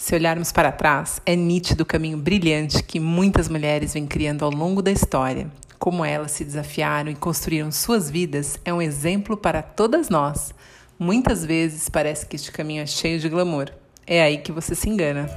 [0.00, 4.50] Se olharmos para trás, é nítido o caminho brilhante que muitas mulheres vêm criando ao
[4.50, 5.46] longo da história.
[5.78, 10.54] Como elas se desafiaram e construíram suas vidas é um exemplo para todas nós.
[10.98, 13.68] Muitas vezes parece que este caminho é cheio de glamour.
[14.06, 15.28] É aí que você se engana.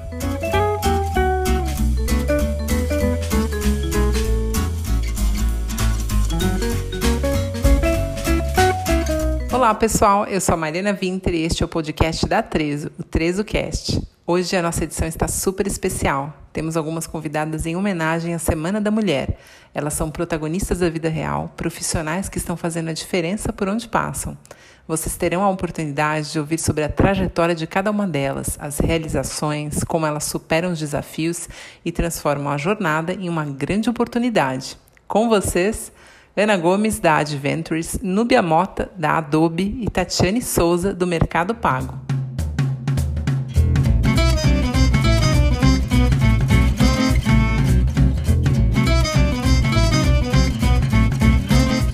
[9.64, 13.04] Olá pessoal, eu sou a Mariana Winter e este é o podcast da Trezo, o
[13.04, 13.97] Trezo Cast.
[14.28, 16.33] Hoje a nossa edição está super especial.
[16.51, 19.39] Temos algumas convidadas em homenagem à Semana da Mulher.
[19.73, 24.37] Elas são protagonistas da vida real, profissionais que estão fazendo a diferença por onde passam.
[24.86, 29.82] Vocês terão a oportunidade de ouvir sobre a trajetória de cada uma delas, as realizações,
[29.86, 31.48] como elas superam os desafios
[31.86, 34.78] e transformam a jornada em uma grande oportunidade.
[35.08, 35.89] Com vocês,
[36.36, 41.94] Ana Gomes, da Adventures, Núbia Mota, da Adobe e Tatiane Souza, do Mercado Pago.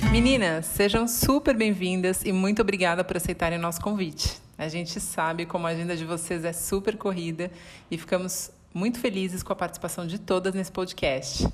[0.10, 4.40] Meninas, sejam super bem-vindas e muito obrigada por aceitarem o nosso convite.
[4.58, 7.52] A gente sabe como a agenda de vocês é super corrida
[7.92, 11.46] e ficamos muito felizes com a participação de todas nesse podcast.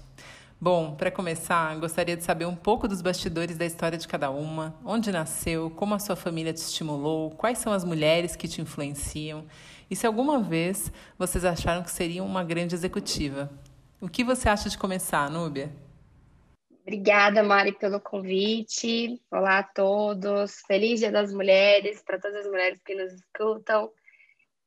[0.59, 4.73] Bom, para começar, gostaria de saber um pouco dos bastidores da história de cada uma,
[4.85, 9.45] onde nasceu, como a sua família te estimulou, quais são as mulheres que te influenciam
[9.91, 13.51] e se alguma vez vocês acharam que seriam uma grande executiva.
[13.99, 15.71] O que você acha de começar, Núbia?
[16.81, 19.21] Obrigada, Mari, pelo convite.
[19.31, 20.61] Olá a todos.
[20.67, 23.91] Feliz Dia das Mulheres para todas as mulheres que nos escutam.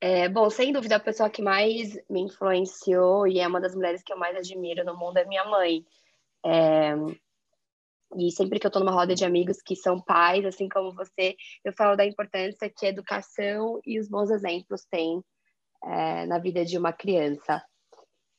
[0.01, 4.03] É, bom, sem dúvida, a pessoa que mais me influenciou e é uma das mulheres
[4.03, 5.85] que eu mais admiro no mundo é minha mãe.
[6.45, 6.95] É,
[8.17, 11.37] e sempre que eu estou numa roda de amigos que são pais, assim como você,
[11.65, 15.23] eu falo da importância que a educação e os bons exemplos têm
[15.85, 17.63] é, na vida de uma criança.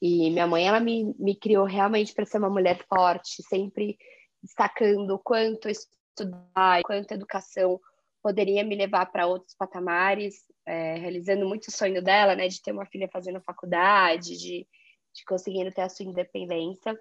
[0.02, 3.98] E minha mãe, ela me, me criou realmente para ser uma mulher forte, sempre
[4.42, 7.80] destacando o quanto estudar, quanto a educação
[8.24, 12.72] poderia me levar para outros patamares, é, realizando muito o sonho dela, né, de ter
[12.72, 14.68] uma filha fazendo faculdade, de,
[15.14, 16.98] de conseguindo ter a sua independência.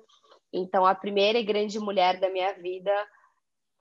[0.53, 2.93] Então, a primeira e grande mulher da minha vida,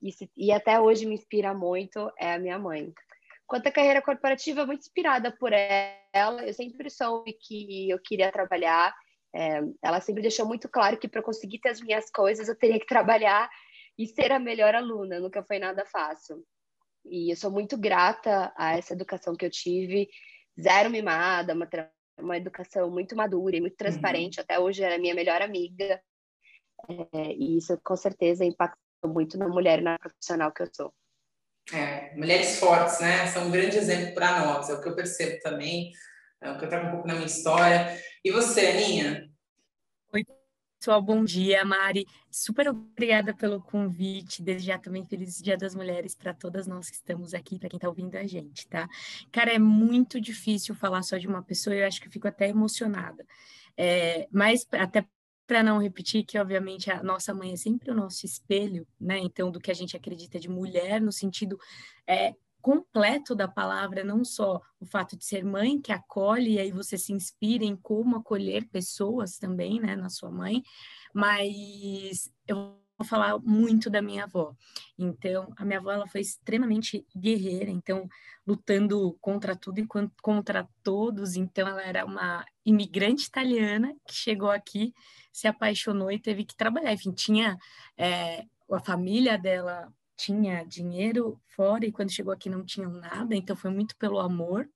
[0.02, 2.94] e, se, e até hoje me inspira muito, é a minha mãe.
[3.46, 8.94] Quanto à carreira corporativa, muito inspirada por ela, eu sempre soube que eu queria trabalhar
[9.38, 12.80] é, ela sempre deixou muito claro que para conseguir ter as minhas coisas eu teria
[12.80, 13.50] que trabalhar
[13.97, 16.44] e ser a melhor aluna, nunca foi nada fácil.
[17.09, 20.09] E eu sou muito grata a essa educação que eu tive,
[20.59, 21.68] zero mimada, uma,
[22.19, 23.78] uma educação muito madura e muito uhum.
[23.78, 24.38] transparente.
[24.38, 24.44] Uhum.
[24.44, 26.01] Até hoje ela é minha melhor amiga.
[27.13, 30.94] É, e isso com certeza impactou muito na mulher e na profissional que eu sou.
[31.73, 33.28] É, mulheres fortes, né?
[33.28, 35.91] São um grande exemplo para nós, é o que eu percebo também,
[36.41, 38.01] é o que eu trago um pouco na minha história.
[38.23, 39.27] E você, Aninha?
[40.80, 42.06] Pessoal, bom dia, Mari.
[42.30, 44.44] Super obrigada pelo convite.
[44.44, 47.78] Desde já também feliz Dia das Mulheres para todas nós que estamos aqui, para quem
[47.78, 48.88] está ouvindo a gente, tá?
[49.32, 52.50] Cara, é muito difícil falar só de uma pessoa, eu acho que eu fico até
[52.50, 53.26] emocionada.
[53.76, 55.04] É, mas até
[55.48, 59.18] para não repetir que obviamente a nossa mãe é sempre o nosso espelho, né?
[59.18, 61.58] Então do que a gente acredita de mulher no sentido
[62.06, 62.36] é,
[62.67, 66.97] completo da palavra, não só o fato de ser mãe que acolhe, e aí você
[66.97, 70.61] se inspira em como acolher pessoas também, né, na sua mãe,
[71.13, 74.53] mas eu vou falar muito da minha avó.
[75.00, 78.05] Então, a minha avó ela foi extremamente guerreira, então
[78.45, 79.88] lutando contra tudo e
[80.22, 81.38] contra todos.
[81.38, 84.94] Então, ela era uma imigrante italiana que chegou aqui,
[85.31, 86.91] se apaixonou e teve que trabalhar.
[86.91, 87.57] Enfim, tinha
[87.97, 93.55] é, a família dela tinha dinheiro fora e quando chegou aqui não tinham nada, então
[93.55, 94.67] foi muito pelo amor.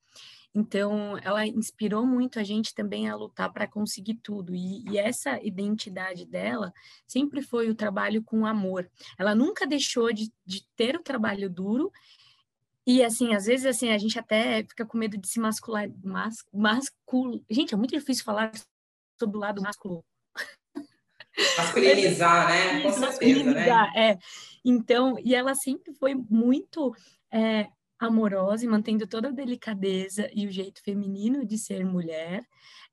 [0.54, 4.54] Então, ela inspirou muito a gente também a lutar para conseguir tudo.
[4.54, 6.74] E, e, essa identidade dela
[7.08, 8.90] sempre foi o trabalho com amor.
[9.18, 11.92] Ela nunca deixou de, de ter o trabalho duro.
[12.86, 15.90] E, assim, às vezes, assim, a gente até fica com medo de se mascular.
[16.04, 17.44] Mas, masculo.
[17.50, 18.52] Gente, é muito difícil falar
[19.18, 20.04] sobre o lado masculino.
[21.58, 22.82] Masculinizar, né?
[22.82, 23.92] Com certeza, né?
[23.96, 24.18] É.
[24.64, 26.94] Então, e ela sempre foi muito
[27.32, 27.68] é,
[28.00, 32.44] amorosa e mantendo toda a delicadeza e o jeito feminino de ser mulher,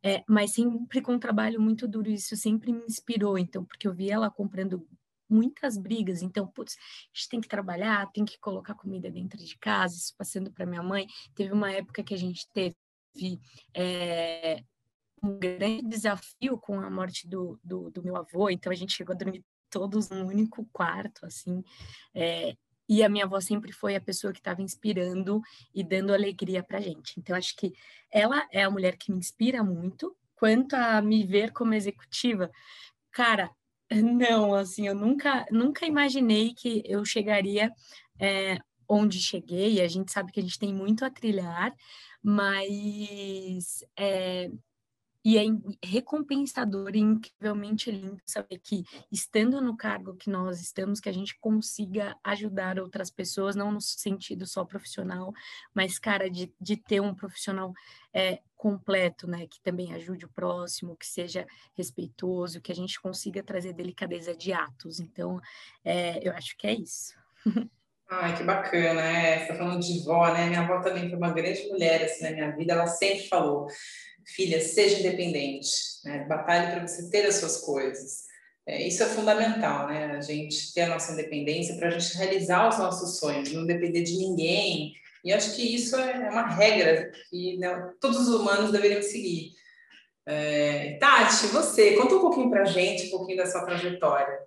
[0.03, 2.11] é, mas sempre com um trabalho muito duro.
[2.11, 4.87] Isso sempre me inspirou, então, porque eu vi ela comprando
[5.29, 6.23] muitas brigas.
[6.23, 10.15] Então, putz, a gente tem que trabalhar, tem que colocar comida dentro de casa, isso
[10.17, 11.07] passando para minha mãe.
[11.35, 12.77] Teve uma época que a gente teve
[13.75, 14.63] é,
[15.23, 19.15] um grande desafio com a morte do, do, do, meu avô, então a gente chegou
[19.15, 21.63] a dormir todos num único quarto, assim,
[22.15, 22.57] é,
[22.89, 25.43] e a minha avó sempre foi a pessoa que estava inspirando
[25.75, 27.19] e dando alegria para gente.
[27.19, 27.73] Então, acho que
[28.11, 30.17] ela é a mulher que me inspira muito.
[30.35, 32.51] Quanto a me ver como executiva,
[33.11, 33.51] cara,
[33.91, 37.71] não, assim, eu nunca, nunca imaginei que eu chegaria
[38.19, 39.83] é, onde cheguei.
[39.83, 41.75] A gente sabe que a gente tem muito a trilhar,
[42.23, 44.51] mas é,
[45.25, 45.43] e é
[45.85, 51.39] recompensador e incrivelmente lindo saber que, estando no cargo que nós estamos, que a gente
[51.39, 55.33] consiga ajudar outras pessoas, não no sentido só profissional,
[55.75, 57.73] mas, cara, de, de ter um profissional
[58.13, 59.47] é, completo, né?
[59.47, 64.53] Que também ajude o próximo, que seja respeitoso, que a gente consiga trazer delicadeza de
[64.53, 65.01] atos.
[65.01, 65.41] Então,
[65.85, 67.15] é, eu acho que é isso.
[68.11, 69.41] Ai, que bacana, é.
[69.41, 70.47] Você tá falando de vó, né?
[70.47, 73.69] Minha avó também foi uma grande mulher assim, na minha vida, ela sempre falou
[74.35, 75.71] filha, seja independente,
[76.05, 76.25] né?
[76.29, 78.29] batalhe para você ter as suas coisas.
[78.67, 80.17] É, isso é fundamental, né?
[80.17, 84.03] A gente ter a nossa independência para a gente realizar os nossos sonhos, não depender
[84.03, 84.93] de ninguém.
[85.25, 89.53] E acho que isso é uma regra que né, todos os humanos deveriam seguir.
[90.27, 94.39] É, Tati, você, conta um pouquinho para a gente, um pouquinho da sua trajetória.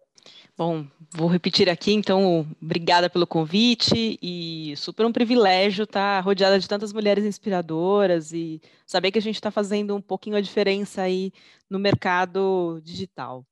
[0.63, 6.67] Bom, vou repetir aqui, então, obrigada pelo convite e super um privilégio estar rodeada de
[6.67, 11.33] tantas mulheres inspiradoras e saber que a gente está fazendo um pouquinho a diferença aí
[11.67, 13.43] no mercado digital.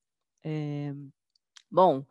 [0.43, 0.93] É,
[1.71, 2.05] bom,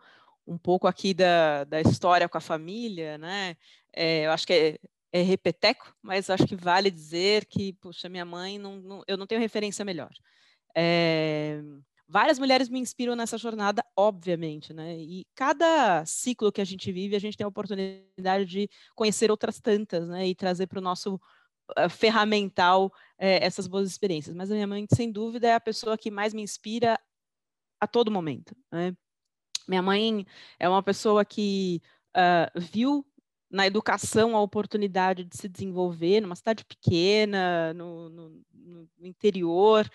[0.45, 3.56] um pouco aqui da, da história com a família, né?
[3.93, 4.79] É, eu acho que é,
[5.12, 9.29] é repeteco, mas acho que vale dizer que, puxa, minha mãe, não, não eu não
[9.29, 10.11] tenho referência melhor.
[10.75, 11.62] É,
[12.08, 14.96] Várias mulheres me inspiram nessa jornada, obviamente, né?
[14.96, 19.60] E cada ciclo que a gente vive, a gente tem a oportunidade de conhecer outras
[19.60, 20.26] tantas, né?
[20.26, 24.34] E trazer para o nosso uh, ferramental uh, essas boas experiências.
[24.34, 26.99] Mas a minha mãe, sem dúvida, é a pessoa que mais me inspira
[27.78, 28.96] a todo momento, né?
[29.69, 30.26] Minha mãe
[30.58, 31.82] é uma pessoa que
[32.16, 33.06] uh, viu
[33.50, 38.43] na educação a oportunidade de se desenvolver numa cidade pequena, no, no,
[38.99, 39.89] no interior,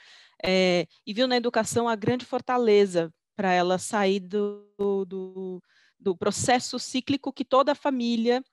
[0.44, 4.66] é, e viu na educação a grande fortaleza para ela sair do,
[5.08, 5.62] do,
[6.00, 8.44] do, processo cíclico que toda a família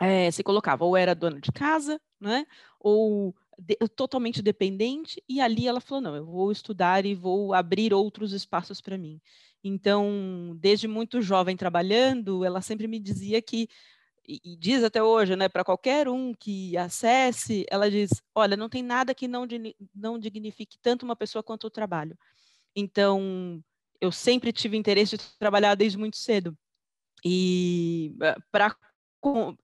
[0.00, 2.46] é, se colocava, ou era dona de casa, né,
[2.78, 7.92] ou de, totalmente dependente, e ali ela falou, não, eu vou estudar e vou abrir
[7.92, 9.20] outros espaços para mim.
[9.62, 13.68] Então, desde muito jovem trabalhando, ela sempre me dizia que
[14.30, 18.68] e, e diz até hoje, né, para qualquer um que acesse, ela diz: olha, não
[18.68, 19.46] tem nada que não,
[19.94, 22.16] não dignifique tanto uma pessoa quanto o trabalho.
[22.76, 23.62] Então,
[24.00, 26.56] eu sempre tive interesse de trabalhar desde muito cedo.
[27.24, 28.76] E eh, para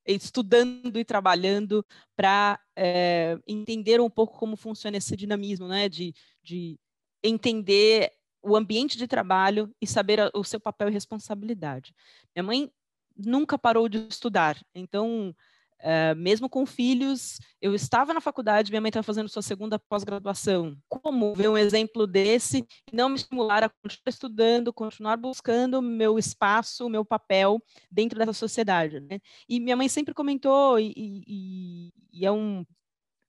[0.07, 1.85] estudando e trabalhando
[2.15, 6.79] para é, entender um pouco como funciona esse dinamismo, né, de, de
[7.23, 8.12] entender
[8.43, 11.95] o ambiente de trabalho e saber o seu papel e responsabilidade.
[12.35, 12.71] Minha mãe
[13.17, 14.61] nunca parou de estudar.
[14.75, 15.35] Então,
[15.81, 20.77] uh, mesmo com filhos, eu estava na faculdade, minha mãe estava fazendo sua segunda pós-graduação.
[20.89, 26.19] Como ver um exemplo desse e não me estimular a continuar estudando, continuar buscando meu
[26.19, 29.01] espaço, meu papel dentro dessa sociedade?
[29.01, 29.19] Né?
[29.49, 32.65] E minha mãe sempre comentou, e, e, e é um.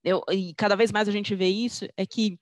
[0.04, 2.38] Eu, e cada vez mais a gente vê isso, é que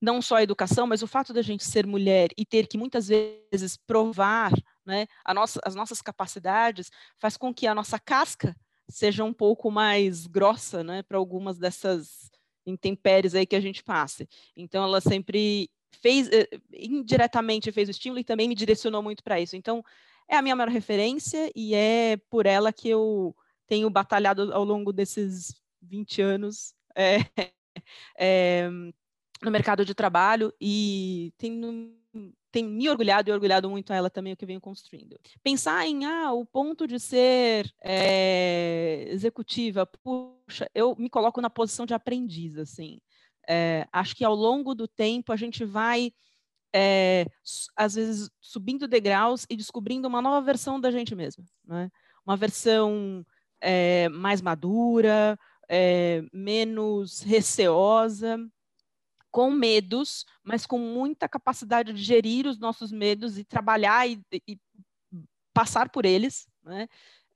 [0.00, 3.08] não só a educação, mas o fato da gente ser mulher e ter que muitas
[3.08, 4.52] vezes provar
[4.84, 8.56] né, nossa, as nossas capacidades, faz com que a nossa casca
[8.88, 12.30] seja um pouco mais grossa né, para algumas dessas
[12.66, 14.28] intempéries aí que a gente passe.
[14.56, 19.40] Então, ela sempre fez, eh, indiretamente fez o estímulo e também me direcionou muito para
[19.40, 19.56] isso.
[19.56, 19.82] Então,
[20.28, 23.34] é a minha maior referência e é por ela que eu
[23.66, 27.18] tenho batalhado ao longo desses 20 anos é,
[28.18, 28.68] é,
[29.42, 31.32] no mercado de trabalho e
[32.54, 35.18] tem me orgulhado e orgulhado muito a ela também o que venho construindo.
[35.42, 41.84] Pensar em ah, o ponto de ser é, executiva, puxa, eu me coloco na posição
[41.84, 43.00] de aprendiz, assim.
[43.48, 46.12] É, acho que ao longo do tempo a gente vai
[46.72, 47.26] é,
[47.76, 51.90] às vezes subindo degraus e descobrindo uma nova versão da gente mesma, né?
[52.24, 53.26] Uma versão
[54.12, 55.38] mais madura,
[56.32, 58.38] menos receosa,
[59.34, 64.56] com medos, mas com muita capacidade de gerir os nossos medos e trabalhar e, e
[65.52, 66.86] passar por eles, né?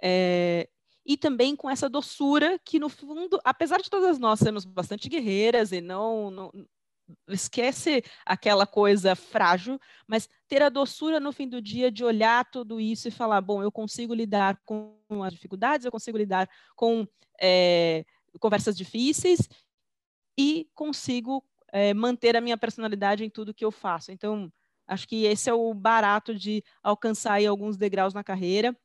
[0.00, 0.68] É,
[1.04, 5.72] e também com essa doçura que, no fundo, apesar de todas nós sermos bastante guerreiras
[5.72, 6.52] e não, não
[7.26, 9.76] esquece aquela coisa frágil,
[10.06, 13.60] mas ter a doçura no fim do dia de olhar tudo isso e falar, bom,
[13.60, 17.04] eu consigo lidar com as dificuldades, eu consigo lidar com
[17.40, 18.04] é,
[18.38, 19.48] conversas difíceis
[20.38, 24.12] e consigo é, manter a minha personalidade em tudo que eu faço.
[24.12, 24.52] Então,
[24.86, 28.76] acho que esse é o barato de alcançar alguns degraus na carreira.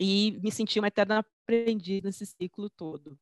[0.00, 3.18] e me senti uma eterna aprendiz nesse ciclo todo.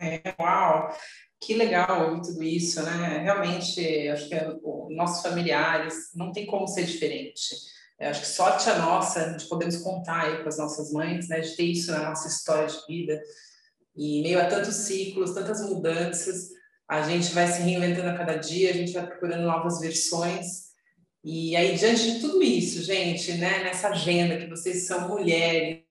[0.00, 0.96] É, uau,
[1.40, 3.18] que legal ouvir tudo isso, né?
[3.18, 4.48] Realmente, acho que é,
[4.90, 7.54] nossos familiares não tem como ser diferente.
[7.98, 11.40] Eu acho que sorte a nossa de podermos contar aí com as nossas mães, né?
[11.40, 13.20] De ter isso na nossa história de vida.
[13.96, 16.50] E meio a tantos ciclos, tantas mudanças,
[16.88, 20.68] a gente vai se reinventando a cada dia, a gente vai procurando novas versões.
[21.22, 23.62] E aí, diante de tudo isso, gente, né?
[23.64, 25.84] Nessa agenda que vocês são mulheres,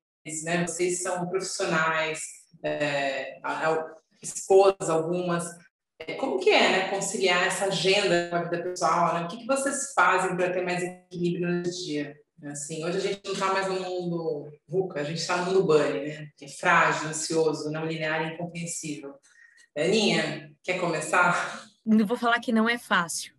[0.44, 0.66] né?
[0.66, 2.22] Vocês são profissionais,
[2.64, 3.40] é,
[4.22, 5.46] esposas algumas.
[6.00, 9.14] É, como que é, né, conciliar essa agenda com a vida pessoal?
[9.14, 9.26] Né?
[9.26, 12.16] O que, que vocês fazem para ter mais equilíbrio no dia?
[12.46, 15.64] Assim, hoje a gente não está mais no mundo VUCA, a gente está no mundo
[15.64, 16.28] bunny, né?
[16.38, 19.16] Que é frágil, ansioso, não linear e incompreensível.
[19.78, 21.70] Aninha, quer começar?
[21.86, 23.32] Não vou falar que não é fácil.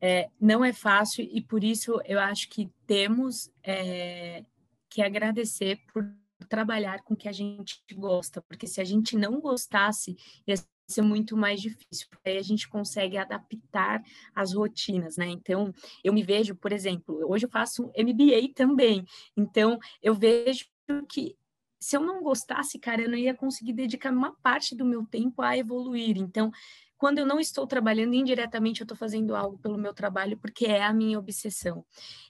[0.00, 4.44] É, não é fácil e por isso eu acho que temos é,
[4.90, 6.04] que agradecer por
[6.48, 10.16] trabalhar com o que a gente gosta, porque se a gente não gostasse,
[10.46, 10.56] ia
[10.88, 14.02] ser muito mais difícil, porque aí a gente consegue adaptar
[14.34, 15.26] as rotinas, né?
[15.28, 15.72] Então,
[16.04, 19.04] eu me vejo, por exemplo, hoje eu faço MBA também,
[19.36, 20.66] então eu vejo
[21.08, 21.36] que
[21.80, 25.42] se eu não gostasse, cara, eu não ia conseguir dedicar uma parte do meu tempo
[25.42, 26.16] a evoluir.
[26.16, 26.50] Então,
[26.98, 30.82] quando eu não estou trabalhando indiretamente, eu estou fazendo algo pelo meu trabalho porque é
[30.82, 31.84] a minha obsessão.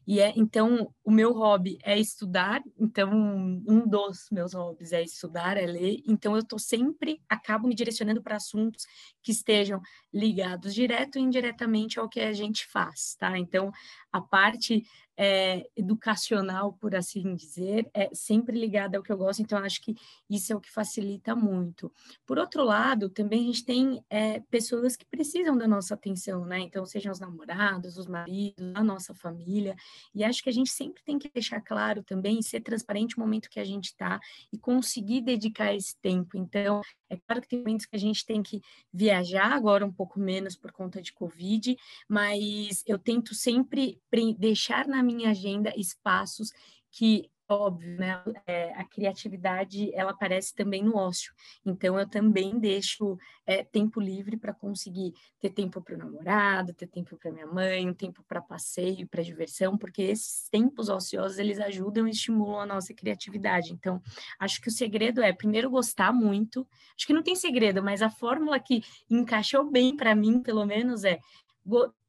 [0.06, 5.56] E é então o meu hobby é estudar, então um dos meus hobbies é estudar,
[5.56, 6.02] é ler.
[6.06, 8.84] Então eu estou sempre acabo me direcionando para assuntos
[9.22, 9.80] que estejam
[10.12, 13.38] ligados direto e indiretamente ao que a gente faz, tá?
[13.38, 13.70] Então
[14.12, 14.84] a parte
[15.16, 19.96] é, educacional, por assim dizer, é sempre ligada ao que eu gosto, então acho que
[20.28, 21.92] isso é o que facilita muito.
[22.26, 26.60] Por outro lado, também a gente tem é, pessoas que precisam da nossa atenção, né?
[26.60, 29.74] Então, sejam os namorados, os maridos, a nossa família,
[30.14, 33.48] e acho que a gente sempre tem que deixar claro também, ser transparente no momento
[33.48, 34.20] que a gente está
[34.52, 36.36] e conseguir dedicar esse tempo.
[36.36, 38.60] Então, é claro que tem momentos que a gente tem que
[38.92, 41.76] viajar, agora um pouco menos por conta de Covid,
[42.08, 44.00] mas eu tento sempre
[44.38, 46.50] deixar na minha agenda espaços
[46.90, 48.22] que óbvio, né?
[48.46, 51.32] É, a criatividade ela aparece também no ócio.
[51.64, 56.86] Então eu também deixo é, tempo livre para conseguir ter tempo para o namorado, ter
[56.86, 61.60] tempo para minha mãe, um tempo para passeio, para diversão, porque esses tempos ociosos eles
[61.60, 63.72] ajudam e estimulam a nossa criatividade.
[63.72, 64.00] Então
[64.38, 66.66] acho que o segredo é primeiro gostar muito.
[66.96, 71.04] Acho que não tem segredo, mas a fórmula que encaixou bem para mim, pelo menos,
[71.04, 71.18] é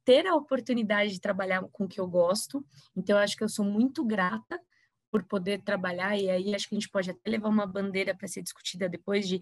[0.04, 2.64] ter a oportunidade de trabalhar com o que eu gosto.
[2.96, 4.58] Então, eu acho que eu sou muito grata
[5.10, 8.28] por poder trabalhar, e aí acho que a gente pode até levar uma bandeira para
[8.28, 9.40] ser discutida depois de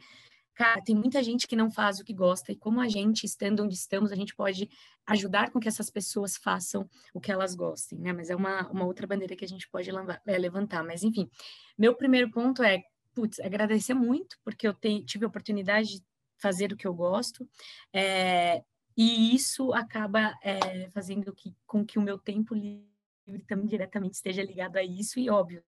[0.57, 3.63] cara, tem muita gente que não faz o que gosta, e como a gente, estando
[3.63, 4.71] onde estamos, a gente pode
[5.07, 8.13] ajudar com que essas pessoas façam o que elas gostem, né?
[8.13, 9.91] Mas é uma, uma outra bandeira que a gente pode
[10.27, 10.83] é, levantar.
[10.83, 11.31] Mas, enfim,
[11.77, 12.83] meu primeiro ponto é,
[13.15, 16.05] putz, agradecer muito, porque eu te, tive a oportunidade de
[16.39, 17.47] fazer o que eu gosto,
[17.93, 18.65] é,
[18.97, 22.96] e isso acaba é, fazendo que, com que o meu tempo livre
[23.47, 25.63] também diretamente esteja ligado a isso, e óbvio,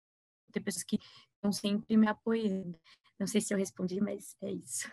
[0.53, 0.99] tem pessoas que
[1.35, 2.79] estão sempre me apoiando.
[3.19, 4.91] Não sei se eu respondi, mas é isso.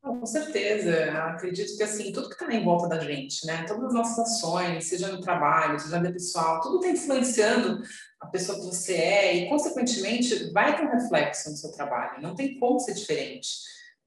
[0.00, 3.64] Com certeza, acredito que assim, tudo que está em volta da gente, né?
[3.64, 7.82] Todas as nossas ações, seja no trabalho, seja no pessoal, tudo está influenciando
[8.20, 12.22] a pessoa que você é e, consequentemente, vai ter um reflexo no seu trabalho.
[12.22, 13.48] Não tem como ser diferente.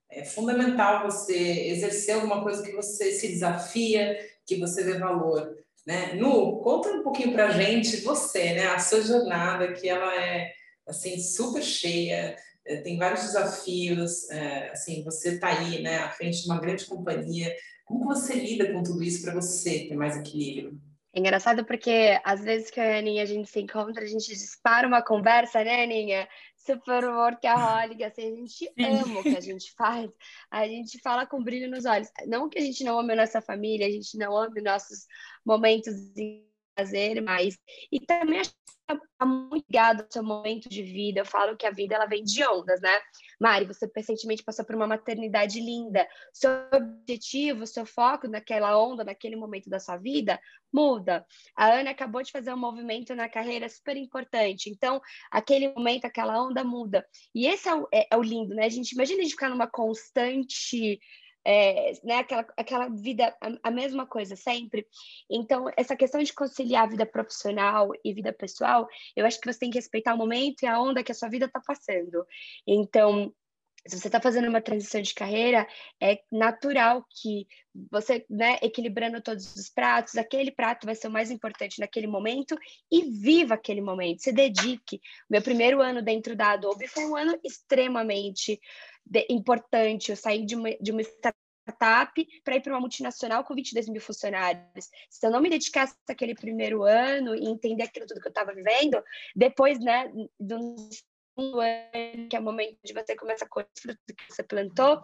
[0.10, 5.55] É fundamental você exercer alguma coisa que você se desafia, que você vê valor.
[5.91, 6.13] Né?
[6.13, 8.67] Nu, conta um pouquinho para a gente, você, né?
[8.67, 10.53] A sua jornada, que ela é
[10.88, 16.43] assim super cheia, eh, tem vários desafios, é, assim, você está aí, né, à frente
[16.43, 17.53] de uma grande companhia.
[17.83, 20.79] Como você lida com tudo isso para você ter mais equilíbrio?
[21.13, 24.88] É engraçado porque às vezes que a Aninha a gente se encontra, a gente dispara
[24.88, 26.25] uma conversa, né, Aninha?
[26.65, 28.74] Super workaholic, assim, a gente Sim.
[28.77, 30.12] ama o que a gente faz,
[30.51, 32.08] a gente fala com brilho nos olhos.
[32.27, 35.08] Não que a gente não ame a nossa família, a gente não ame nossos
[35.44, 37.57] momentos de prazer, mas
[37.91, 38.71] e também acho que
[39.17, 41.21] tá muito ligado ao seu momento de vida.
[41.21, 42.99] Eu falo que a vida ela vem de ondas, né?
[43.39, 46.07] Mari, você recentemente passou por uma maternidade linda.
[46.33, 50.39] Seu objetivo, seu foco naquela onda, naquele momento da sua vida,
[50.73, 51.25] muda.
[51.55, 54.69] A Ana acabou de fazer um movimento na carreira super importante.
[54.69, 55.01] Então,
[55.31, 57.05] aquele momento, aquela onda muda.
[57.33, 58.65] E esse é o, é, é o lindo, né?
[58.65, 60.99] A gente imagina a gente ficar numa constante
[61.45, 64.86] é, né, aquela, aquela vida, a, a, mesma coisa sempre.
[65.29, 69.60] Então, essa questão de conciliar a vida profissional e vida pessoal, eu acho que você
[69.60, 72.25] tem que respeitar o momento e a onda que a sua vida está passando.
[72.67, 73.33] Então,
[73.88, 75.67] se você está fazendo uma transição de carreira,
[76.00, 77.48] é natural que
[77.89, 82.55] você, né, equilibrando todos os pratos, aquele prato vai ser o mais importante naquele momento
[82.91, 85.01] e viva aquele momento, se dedique.
[85.29, 88.60] Meu primeiro ano dentro da Adobe foi um ano extremamente
[89.29, 90.12] importante.
[90.12, 94.01] Eu saí de uma, de uma startup para ir para uma multinacional com 22 mil
[94.01, 94.89] funcionários.
[95.10, 98.53] Se eu não me dedicasse aquele primeiro ano e entender aquilo tudo que eu estava
[98.53, 99.01] vivendo,
[99.36, 100.75] depois, né, do
[102.29, 105.01] que é o momento de você começar a colher os frutos que você plantou,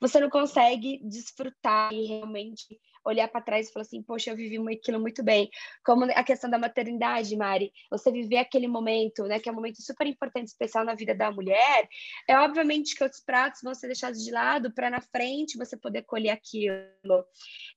[0.00, 4.56] você não consegue desfrutar e realmente olhar para trás e falar assim, poxa, eu vivi
[4.72, 5.50] aquilo muito bem.
[5.84, 9.82] Como a questão da maternidade, Mari, você viver aquele momento, né, que é um momento
[9.82, 11.88] super importante, especial na vida da mulher,
[12.28, 16.02] é obviamente que outros pratos vão ser deixados de lado para na frente você poder
[16.02, 17.24] colher aquilo.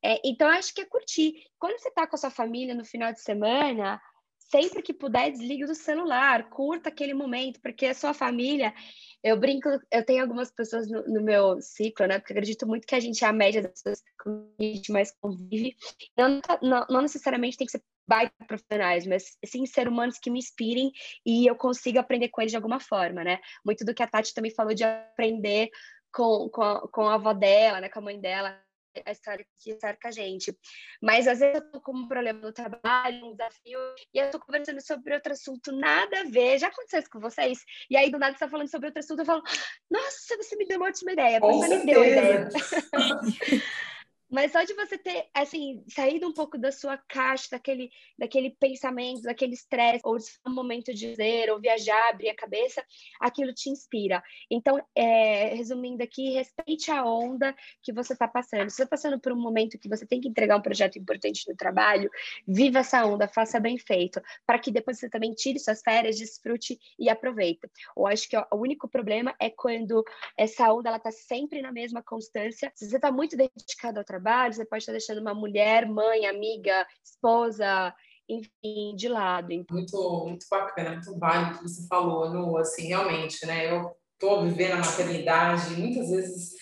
[0.03, 1.33] É, então, acho que é curtir.
[1.59, 4.01] Quando você está com a sua família no final de semana,
[4.49, 8.73] sempre que puder, desligue do celular, curta aquele momento, porque a sua família.
[9.23, 12.19] Eu brinco, eu tenho algumas pessoas no, no meu ciclo, né?
[12.19, 15.11] Porque acredito muito que a gente é a média das pessoas que a gente mais
[15.19, 15.75] convive.
[16.17, 20.39] Não, não, não necessariamente tem que ser baita profissionais, mas sim ser humanos que me
[20.39, 20.91] inspirem
[21.25, 23.39] e eu consiga aprender com eles de alguma forma, né?
[23.65, 25.69] Muito do que a Tati também falou de aprender
[26.13, 27.89] com, com, a, com a avó dela, né?
[27.89, 28.57] Com a mãe dela
[29.05, 30.55] a história que cerca a gente.
[31.01, 33.79] Mas às vezes eu tô com um problema no trabalho, um desafio,
[34.13, 36.59] e eu tô conversando sobre outro assunto, nada a ver.
[36.59, 37.59] Já aconteceu isso com vocês?
[37.89, 39.43] E aí do nada você tá falando sobre outro assunto, eu falo,
[39.89, 41.39] nossa, você me deu uma ótima ideia.
[41.39, 42.49] você me deu ideia.
[44.29, 49.21] Mas só de você ter, assim, saído um pouco da sua caixa, daquele, daquele pensamento,
[49.21, 52.83] daquele estresse, ou um momento de dizer, ou viajar, abrir a cabeça,
[53.19, 54.21] aquilo te inspira.
[54.51, 58.69] Então, é, resumindo aqui, respeite a onda que você está passando.
[58.69, 61.47] Se você está passando por um momento que você tem que entregar um projeto importante
[61.47, 62.09] no trabalho,
[62.45, 66.77] viva essa onda, faça bem feito, para que depois você também tire suas férias, desfrute
[66.99, 67.61] e aproveite.
[67.95, 70.03] Eu acho que ó, o único problema é quando
[70.35, 72.71] essa onda ela está sempre na mesma constância.
[72.75, 76.25] Se você está muito dedicado ao trabalho, trabalho, você pode estar deixando uma mulher, mãe,
[76.25, 77.93] amiga, esposa,
[78.27, 79.49] enfim, de lado.
[79.69, 83.71] Muito, muito bacana, muito válido que você falou, no, assim, realmente, né?
[83.71, 86.53] Eu estou vivendo a maternidade muitas vezes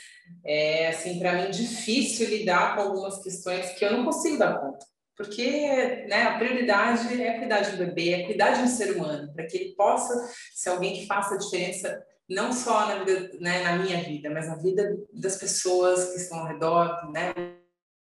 [0.43, 4.85] é, assim, para mim, difícil lidar com algumas questões que eu não consigo dar conta.
[5.15, 9.31] Porque né, a prioridade é cuidar de um bebê, é cuidar de um ser humano,
[9.33, 10.13] para que ele possa
[10.53, 14.47] ser alguém que faça a diferença não só na, vida, né, na minha vida, mas
[14.47, 17.33] na vida das pessoas que estão ao redor, né?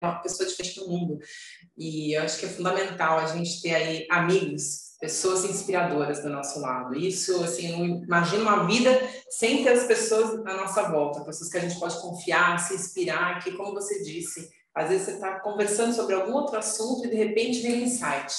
[0.02, 1.20] Uma pessoa diferente do mundo.
[1.78, 6.60] E eu acho que é fundamental a gente ter aí amigos, pessoas inspiradoras do nosso
[6.60, 6.96] lado.
[6.96, 8.90] Isso, assim, não imagino uma vida
[9.30, 13.44] sem ter as pessoas à nossa volta, pessoas que a gente pode confiar, se inspirar,
[13.44, 17.16] que, como você disse, às vezes você está conversando sobre algum outro assunto e de
[17.16, 18.34] repente vem um insight.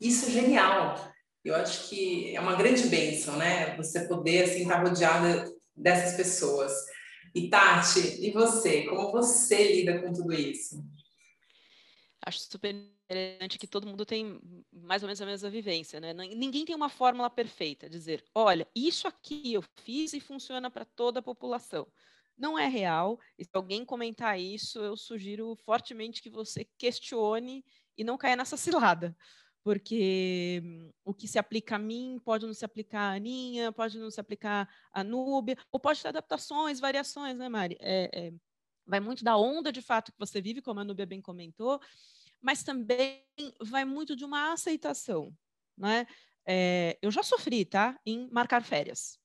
[0.00, 0.96] Isso é genial.
[1.44, 3.74] Eu acho que é uma grande bênção, né?
[3.76, 6.72] Você poder assim estar rodeada dessas pessoas.
[7.34, 8.84] E Tati, e você?
[8.86, 10.84] Como você lida com tudo isso?
[12.24, 14.38] Acho super interessante que todo mundo tem
[14.72, 16.12] mais ou menos a mesma vivência, né?
[16.12, 21.20] Ninguém tem uma fórmula perfeita, dizer, olha, isso aqui eu fiz e funciona para toda
[21.20, 21.86] a população.
[22.36, 23.18] Não é real.
[23.38, 27.64] E se alguém comentar isso, eu sugiro fortemente que você questione
[27.96, 29.16] e não caia nessa cilada
[29.62, 30.62] porque
[31.04, 34.20] o que se aplica a mim pode não se aplicar a Aninha, pode não se
[34.20, 37.76] aplicar a Núbia, ou pode ter adaptações, variações, né, Mari?
[37.80, 38.32] É, é,
[38.86, 41.80] vai muito da onda de fato que você vive, como a Núbia bem comentou,
[42.40, 43.22] mas também
[43.60, 45.36] vai muito de uma aceitação,
[45.76, 46.06] né?
[46.46, 48.00] É, eu já sofri, tá?
[48.04, 49.18] Em marcar férias.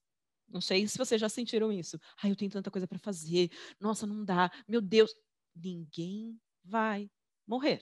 [0.48, 2.00] Não sei se vocês já sentiram isso.
[2.22, 3.50] Ai, eu tenho tanta coisa para fazer.
[3.80, 4.52] Nossa, não dá.
[4.68, 5.16] Meu Deus,
[5.56, 7.10] ninguém vai
[7.48, 7.82] morrer.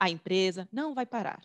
[0.00, 1.42] A empresa não vai parar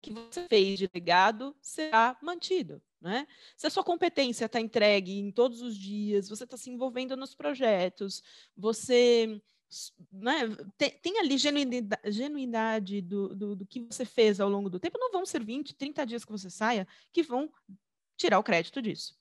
[0.00, 2.80] que você fez de legado será mantido.
[3.00, 3.26] Né?
[3.56, 7.34] Se a sua competência está entregue em todos os dias, você está se envolvendo nos
[7.34, 8.22] projetos,
[8.56, 9.40] você
[10.10, 14.98] né, tem, tem, ali genuinidade, do, do, do, que você fez ao longo do tempo,
[14.98, 17.52] não vão ser 20, 30 dias que você saia que vão
[18.16, 19.16] tirar o crédito disso.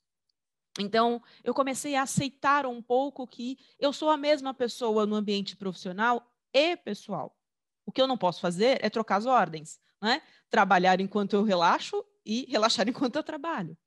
[0.80, 5.56] Então, eu comecei a aceitar um pouco que eu sou a mesma pessoa no ambiente
[5.56, 7.37] profissional e pessoal.
[7.88, 10.22] O que eu não posso fazer é trocar as ordens né?
[10.50, 13.78] Trabalhar enquanto eu relaxo e relaxar enquanto eu trabalho.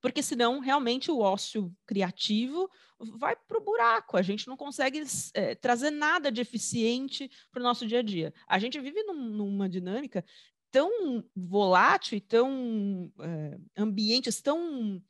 [0.00, 2.70] Porque senão, realmente, o ócio criativo
[3.18, 4.16] vai para o buraco.
[4.16, 5.02] A gente não consegue
[5.34, 8.32] é, trazer nada de eficiente para o nosso dia a dia.
[8.46, 10.24] A gente vive num, numa dinâmica
[10.70, 15.02] tão volátil e tão é, ambientes tão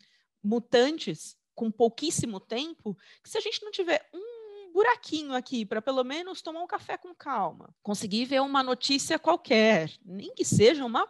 [0.43, 4.36] mutantes com pouquíssimo tempo que se a gente não tiver um
[4.77, 9.91] buraquinho aqui para pelo menos tomar um café com calma, conseguir ver uma notícia qualquer,
[10.05, 11.09] nem que seja uma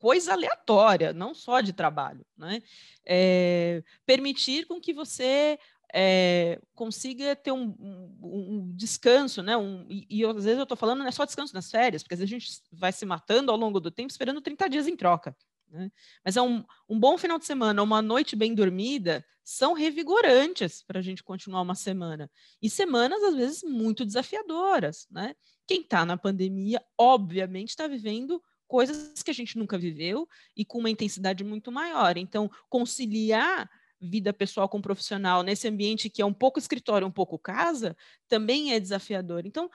[0.00, 2.60] coisa aleatória, não só de trabalho, né?
[3.06, 5.60] É, permitir com que você
[5.94, 9.56] é, consiga ter um, um, um, descanso, né?
[9.56, 12.14] Um, e, e às vezes eu estou falando não é só descanso nas férias, porque
[12.14, 14.96] às vezes a gente vai se matando ao longo do tempo esperando 30 dias em
[14.96, 15.36] troca.
[15.70, 15.90] Né?
[16.24, 20.98] Mas é um, um bom final de semana, uma noite bem dormida, são revigorantes para
[20.98, 22.30] a gente continuar uma semana.
[22.60, 25.06] E semanas, às vezes, muito desafiadoras.
[25.10, 25.34] Né?
[25.66, 30.78] Quem está na pandemia, obviamente, está vivendo coisas que a gente nunca viveu e com
[30.78, 32.18] uma intensidade muito maior.
[32.18, 37.38] Então, conciliar vida pessoal com profissional nesse ambiente que é um pouco escritório, um pouco
[37.38, 37.96] casa,
[38.28, 39.46] também é desafiador.
[39.46, 39.70] Então,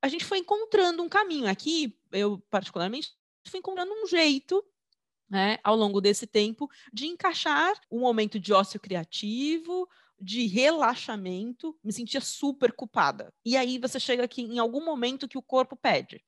[0.00, 1.48] a gente foi encontrando um caminho.
[1.48, 3.12] Aqui, eu particularmente,
[3.46, 4.64] fui encontrando um jeito
[5.28, 9.88] né, ao longo desse tempo, de encaixar um momento de ócio criativo,
[10.20, 13.32] de relaxamento, me sentia super culpada.
[13.44, 16.24] E aí você chega aqui em algum momento que o corpo pede.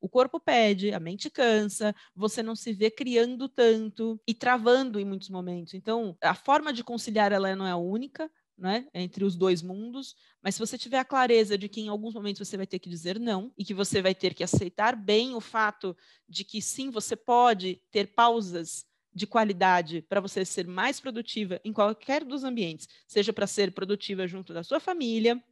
[0.00, 5.04] O corpo pede, a mente cansa, você não se vê criando tanto e travando em
[5.04, 5.72] muitos momentos.
[5.72, 10.54] Então, a forma de conciliar ela não é única, né, entre os dois mundos, mas
[10.54, 13.18] se você tiver a clareza de que em alguns momentos você vai ter que dizer
[13.18, 15.96] não e que você vai ter que aceitar bem o fato
[16.28, 21.72] de que sim, você pode ter pausas de qualidade para você ser mais produtiva em
[21.72, 25.42] qualquer dos ambientes, seja para ser produtiva junto da sua família,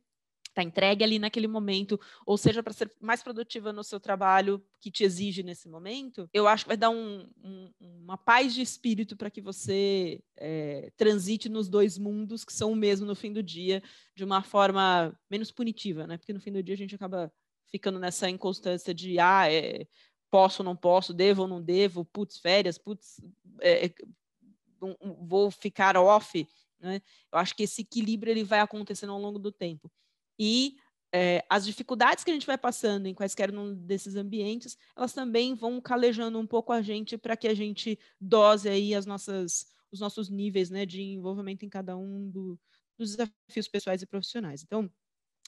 [0.52, 4.90] está entregue ali naquele momento, ou seja, para ser mais produtiva no seu trabalho que
[4.90, 9.16] te exige nesse momento, eu acho que vai dar um, um, uma paz de espírito
[9.16, 13.42] para que você é, transite nos dois mundos que são o mesmo no fim do
[13.42, 13.82] dia,
[14.14, 16.18] de uma forma menos punitiva, né?
[16.18, 17.32] Porque no fim do dia a gente acaba
[17.68, 19.86] ficando nessa inconstância de ah, é,
[20.30, 23.20] posso ou não posso, devo ou não devo, putz, férias, putz,
[23.60, 23.90] é,
[25.20, 26.46] vou ficar off.
[26.78, 27.00] Né?
[27.32, 29.90] Eu acho que esse equilíbrio ele vai acontecendo ao longo do tempo.
[30.38, 30.76] E
[31.14, 35.54] é, as dificuldades que a gente vai passando em quaisquer um desses ambientes, elas também
[35.54, 40.00] vão calejando um pouco a gente para que a gente dose aí as nossas, os
[40.00, 42.58] nossos níveis né, de envolvimento em cada um do,
[42.98, 44.62] dos desafios pessoais e profissionais.
[44.62, 44.90] Então,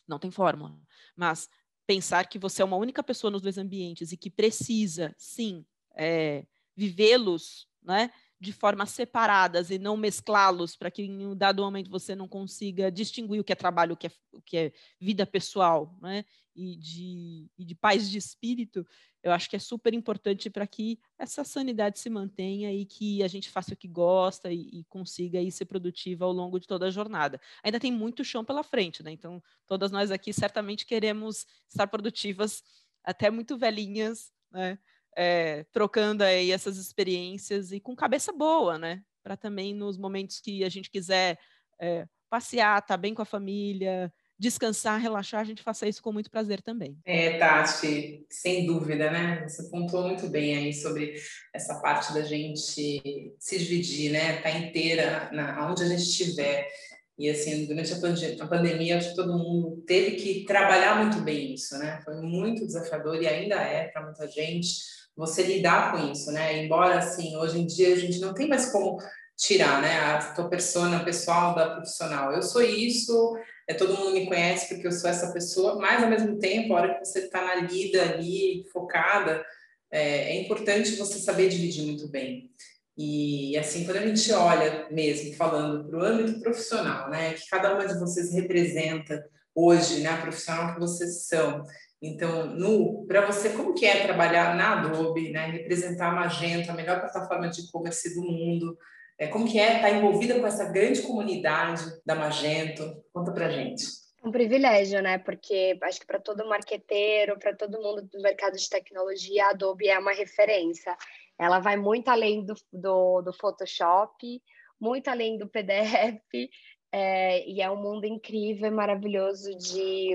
[0.06, 0.78] não tem fórmula,
[1.16, 1.48] mas
[1.86, 5.64] pensar que você é uma única pessoa nos dois ambientes e que precisa, sim,
[5.96, 8.10] é, vivê-los, né,
[8.44, 12.92] de formas separadas e não mesclá-los para que em um dado momento você não consiga
[12.92, 16.24] distinguir o que é trabalho, o que é, o que é vida pessoal, né?
[16.54, 18.86] E de, e de paz de espírito,
[19.24, 23.28] eu acho que é super importante para que essa sanidade se mantenha e que a
[23.28, 26.86] gente faça o que gosta e, e, consiga aí ser produtiva ao longo de toda
[26.86, 27.40] a jornada.
[27.64, 29.10] Ainda tem muito chão pela frente, né?
[29.10, 32.62] Então, todas nós aqui certamente queremos estar produtivas
[33.02, 34.78] até muito velhinhas, né?
[35.16, 39.02] É, trocando aí essas experiências e com cabeça boa, né?
[39.22, 41.38] Para também nos momentos que a gente quiser
[41.80, 46.12] é, passear, estar tá bem com a família, descansar, relaxar, a gente faça isso com
[46.12, 46.98] muito prazer também.
[47.04, 49.46] É, Tati, sem dúvida, né?
[49.48, 51.14] Você pontuou muito bem aí sobre
[51.54, 54.40] essa parte da gente se dividir, né?
[54.42, 56.68] Tá inteira na, onde a gente estiver.
[57.16, 61.54] E assim, durante a, a pandemia, acho que todo mundo teve que trabalhar muito bem
[61.54, 62.00] isso, né?
[62.04, 66.64] Foi muito desafiador e ainda é para muita gente você lidar com isso, né?
[66.64, 68.98] Embora, assim, hoje em dia a gente não tem mais como
[69.36, 69.96] tirar, né?
[70.00, 72.32] A tua persona pessoal da profissional.
[72.32, 73.36] Eu sou isso,
[73.68, 76.80] é, todo mundo me conhece porque eu sou essa pessoa, mas ao mesmo tempo, a
[76.80, 79.44] hora que você está na lida ali, focada,
[79.90, 82.50] é, é importante você saber dividir muito bem.
[82.96, 87.74] E assim, quando a gente olha mesmo, falando para o âmbito profissional, né, que cada
[87.74, 89.24] uma de vocês representa
[89.54, 91.64] hoje, né, a profissional que vocês são,
[92.06, 95.46] então, Nu, para você, como que é trabalhar na Adobe, né?
[95.46, 98.76] representar a Magento, a melhor plataforma de e-commerce do mundo?
[99.18, 103.02] É, como que é estar envolvida com essa grande comunidade da Magento?
[103.12, 103.84] Conta para gente.
[104.24, 105.18] Um privilégio, né?
[105.18, 109.88] Porque acho que para todo marqueteiro, para todo mundo do mercado de tecnologia, a Adobe
[109.88, 110.96] é uma referência.
[111.38, 114.42] Ela vai muito além do, do, do Photoshop,
[114.80, 116.50] muito além do PDF,
[116.92, 120.14] é, e é um mundo incrível e maravilhoso de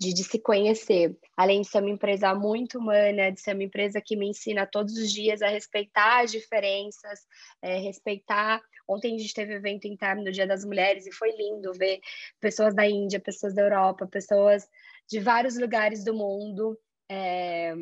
[0.00, 1.14] de, de, se conhecer.
[1.36, 4.96] Além de ser uma empresa muito humana, de ser uma empresa que me ensina todos
[4.96, 7.20] os dias a respeitar as diferenças,
[7.60, 8.62] é, respeitar.
[8.88, 12.00] Ontem a gente teve evento interno no Dia das Mulheres e foi lindo ver
[12.40, 14.66] pessoas da Índia, pessoas da Europa, pessoas
[15.06, 16.78] de vários lugares do mundo.
[17.10, 17.74] É,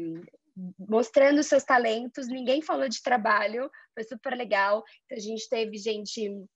[0.77, 4.83] mostrando seus talentos, ninguém falou de trabalho, foi super legal.
[5.05, 6.49] Então, a gente teve gente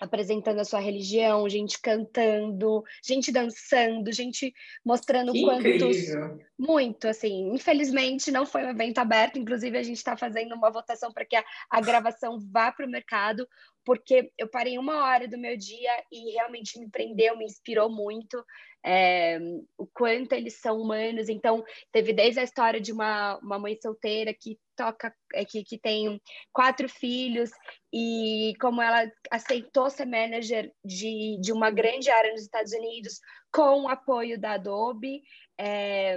[0.00, 4.52] apresentando a sua religião, gente cantando, gente dançando, gente
[4.84, 6.38] mostrando que quantos incrível.
[6.58, 7.52] muito assim.
[7.54, 11.36] Infelizmente não foi um evento aberto, inclusive a gente está fazendo uma votação para que
[11.36, 13.48] a, a gravação vá para o mercado,
[13.84, 18.44] porque eu parei uma hora do meu dia e realmente me prendeu, me inspirou muito.
[18.84, 19.38] é,
[19.76, 21.28] o quanto eles são humanos.
[21.28, 25.76] Então, teve desde a história de uma, uma mãe solteira que toca, é, que, que
[25.76, 26.20] tem
[26.52, 27.50] quatro filhos
[27.92, 33.18] e como ela aceitou ser manager de, de uma grande área nos Estados Unidos
[33.52, 35.20] com o apoio da Adobe.
[35.58, 36.16] É,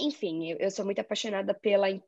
[0.00, 1.88] enfim, eu, sou muito apaixonada pela.
[1.88, 2.02] É,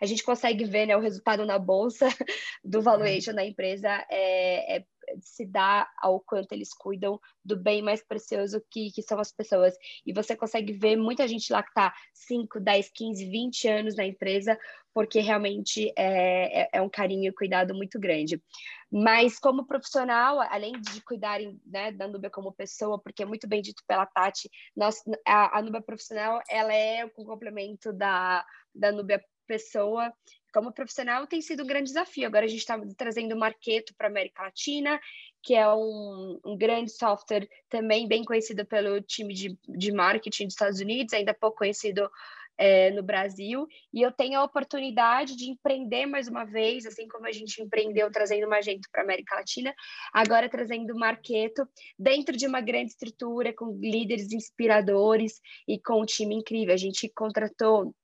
[0.00, 2.06] a gente consegue ver né, o resultado na bolsa
[2.62, 4.84] do valuation da empresa é, é,
[5.20, 9.74] se dá ao quanto eles cuidam do bem mais precioso que, que são as pessoas.
[10.04, 14.04] E você consegue ver muita gente lá que está 5, 10, 15, 20 anos na
[14.04, 14.58] empresa,
[14.94, 18.42] porque realmente é, é, é um carinho e cuidado muito grande.
[18.90, 23.60] Mas como profissional, além de cuidarem né, da Nubia como pessoa, porque é muito bem
[23.60, 29.22] dito pela Tati, nós, a, a Nubia profissional ela é o complemento da, da Nubia
[29.46, 30.12] pessoa.
[30.56, 32.26] Como profissional tem sido um grande desafio.
[32.26, 34.98] Agora a gente está trazendo o Marketo para a América Latina,
[35.42, 40.54] que é um, um, grande software também bem conhecido pelo time de, de marketing dos
[40.54, 42.10] Estados Unidos, ainda pouco conhecido
[42.56, 47.26] é, no Brasil, e eu tenho a oportunidade de empreender mais uma vez, assim como
[47.26, 49.74] a gente empreendeu trazendo uma agente para a América Latina,
[50.10, 55.38] agora trazendo o Marqueto dentro de uma grande estrutura, com líderes inspiradores
[55.68, 56.72] e com um time incrível.
[56.72, 57.94] A gente contratou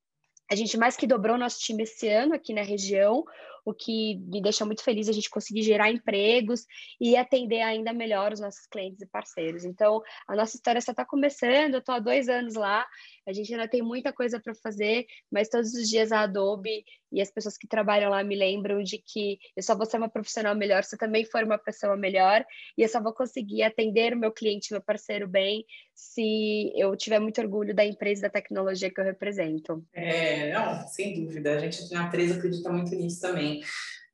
[0.52, 3.24] a gente mais que dobrou nosso time esse ano aqui na região,
[3.64, 6.64] o que me deixa muito feliz a gente conseguir gerar empregos
[7.00, 9.64] e atender ainda melhor os nossos clientes e parceiros.
[9.64, 12.86] Então, a nossa história só está começando, eu estou há dois anos lá,
[13.26, 17.20] a gente ainda tem muita coisa para fazer, mas todos os dias a Adobe e
[17.20, 20.56] as pessoas que trabalham lá me lembram de que eu só vou ser uma profissional
[20.56, 22.44] melhor se eu também for uma pessoa melhor,
[22.76, 27.18] e eu só vou conseguir atender o meu cliente, meu parceiro bem, se eu tiver
[27.20, 29.84] muito orgulho da empresa e da tecnologia que eu represento.
[29.92, 31.56] É, não, sem dúvida.
[31.56, 33.51] A gente na 3 acredita muito nisso também.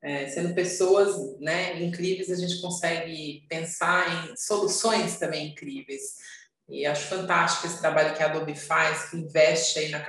[0.00, 6.02] É, sendo pessoas né, incríveis, a gente consegue pensar em soluções também incríveis.
[6.68, 10.04] E acho fantástico esse trabalho que a Adobe faz, que investe aí na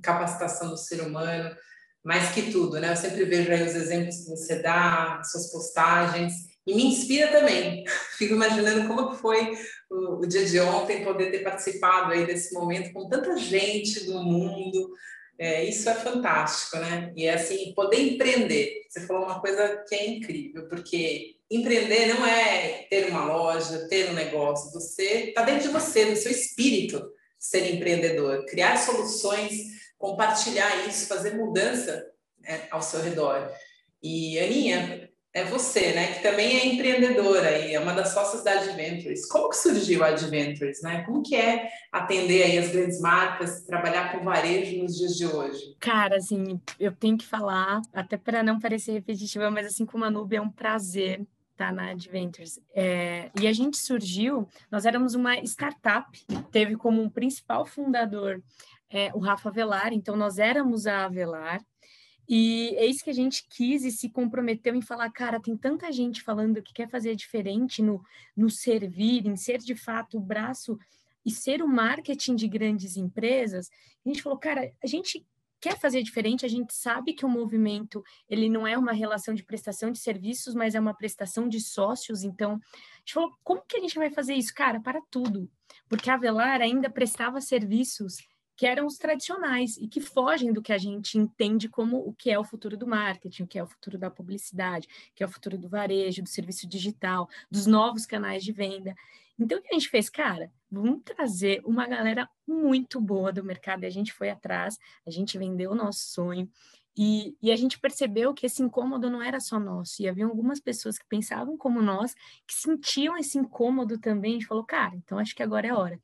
[0.00, 1.54] capacitação do ser humano,
[2.02, 2.90] mais que tudo, né?
[2.90, 6.32] Eu sempre vejo aí os exemplos que você dá, suas postagens,
[6.66, 7.84] e me inspira também.
[8.16, 9.52] Fico imaginando como foi
[9.90, 14.22] o, o, dia de ontem, poder ter participado aí desse momento com tanta gente do
[14.22, 14.94] mundo.
[15.40, 17.14] É, isso é fantástico, né?
[17.16, 18.82] E é assim, poder empreender.
[18.86, 24.10] Você falou uma coisa que é incrível, porque empreender não é ter uma loja, ter
[24.10, 24.70] um negócio.
[24.72, 29.50] Você está dentro de você, do seu espírito, ser empreendedor, criar soluções,
[29.96, 32.06] compartilhar isso, fazer mudança
[32.38, 33.50] né, ao seu redor.
[34.02, 38.52] E Aninha, é você, né, que também é empreendedora e é uma das sócias da
[38.52, 39.26] Adventures.
[39.28, 41.02] Como que surgiu a Adventures, né?
[41.04, 45.76] Como que é atender aí as grandes marcas, trabalhar com varejo nos dias de hoje?
[45.78, 50.10] Cara, assim, eu tenho que falar, até para não parecer repetitiva, mas assim como a
[50.10, 51.24] Nube é um prazer
[51.56, 52.58] tá na Adventures.
[52.74, 56.08] É, e a gente surgiu, nós éramos uma startup,
[56.50, 58.42] teve como um principal fundador
[58.90, 61.60] é, o Rafa Velar, então nós éramos a Avelar,
[62.32, 66.22] e isso que a gente quis e se comprometeu em falar, cara, tem tanta gente
[66.22, 68.00] falando que quer fazer diferente no,
[68.36, 70.78] no servir, em ser de fato o braço
[71.26, 73.68] e ser o marketing de grandes empresas.
[74.06, 75.26] A gente falou, cara, a gente
[75.60, 79.42] quer fazer diferente, a gente sabe que o movimento ele não é uma relação de
[79.42, 82.22] prestação de serviços, mas é uma prestação de sócios.
[82.22, 84.54] Então, a gente falou, como que a gente vai fazer isso?
[84.54, 85.50] Cara, para tudo.
[85.88, 88.18] Porque a Velar ainda prestava serviços
[88.60, 92.30] que eram os tradicionais e que fogem do que a gente entende como o que
[92.30, 95.26] é o futuro do marketing, o que é o futuro da publicidade, o que é
[95.26, 98.94] o futuro do varejo, do serviço digital, dos novos canais de venda.
[99.38, 100.10] Então, o que a gente fez?
[100.10, 103.84] Cara, vamos trazer uma galera muito boa do mercado.
[103.84, 106.46] E a gente foi atrás, a gente vendeu o nosso sonho.
[106.94, 110.60] E, e, a gente percebeu que esse incômodo não era só nosso, e havia algumas
[110.60, 112.14] pessoas que pensavam como nós,
[112.46, 114.32] que sentiam esse incômodo também.
[114.32, 115.98] A gente falou, cara, então acho que agora é hora.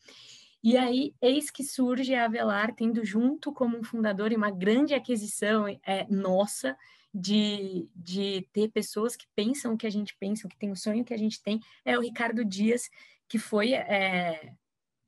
[0.67, 4.95] E aí, eis que surge a Avelar, tendo junto como um fundador e uma grande
[4.95, 6.77] aquisição é, nossa,
[7.15, 11.05] de, de ter pessoas que pensam o que a gente pensa, que tem o sonho
[11.05, 12.91] que a gente tem, é o Ricardo Dias,
[13.29, 14.55] que foi, é,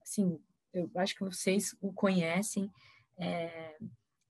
[0.00, 0.38] assim,
[0.72, 2.70] eu acho que vocês o conhecem,
[3.18, 3.74] é,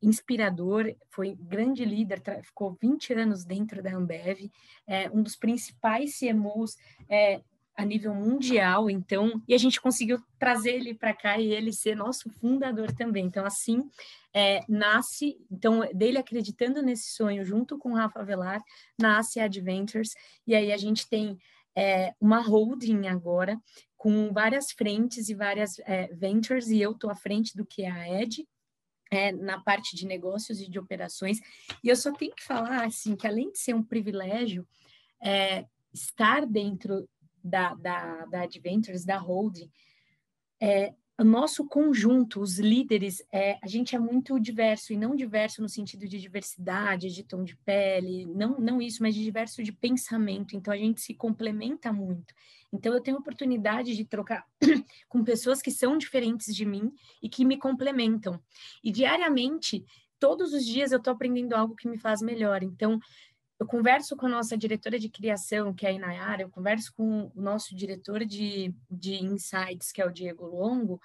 [0.00, 4.50] inspirador, foi grande líder, ficou 20 anos dentro da Ambev,
[4.86, 7.42] é, um dos principais CMOs é,
[7.78, 11.94] a nível mundial, então, e a gente conseguiu trazer ele para cá e ele ser
[11.94, 13.24] nosso fundador também.
[13.24, 13.88] Então, assim,
[14.34, 18.60] é, nasce, então, dele acreditando nesse sonho, junto com Rafa Velar,
[19.00, 20.10] nasce a Adventures,
[20.44, 21.38] e aí a gente tem
[21.76, 23.56] é, uma holding agora,
[23.96, 27.90] com várias frentes e várias é, ventures, e eu estou à frente do que é
[27.92, 28.44] a Ed,
[29.08, 31.38] é, na parte de negócios e de operações.
[31.84, 34.66] E eu só tenho que falar, assim, que além de ser um privilégio,
[35.22, 35.64] é,
[35.94, 37.08] estar dentro
[37.48, 39.70] da, da, da Adventures, da holding,
[40.60, 45.60] é, o nosso conjunto, os líderes, é, a gente é muito diverso, e não diverso
[45.60, 49.72] no sentido de diversidade, de tom de pele, não, não isso, mas de diverso de
[49.72, 50.54] pensamento.
[50.54, 52.32] Então, a gente se complementa muito.
[52.72, 54.46] Então, eu tenho oportunidade de trocar
[55.08, 58.40] com pessoas que são diferentes de mim e que me complementam.
[58.84, 59.84] E diariamente,
[60.20, 62.62] todos os dias, eu estou aprendendo algo que me faz melhor.
[62.62, 63.00] Então,
[63.58, 67.30] eu converso com a nossa diretora de criação, que é a Inayara, eu converso com
[67.34, 71.00] o nosso diretor de, de insights, que é o Diego Longo,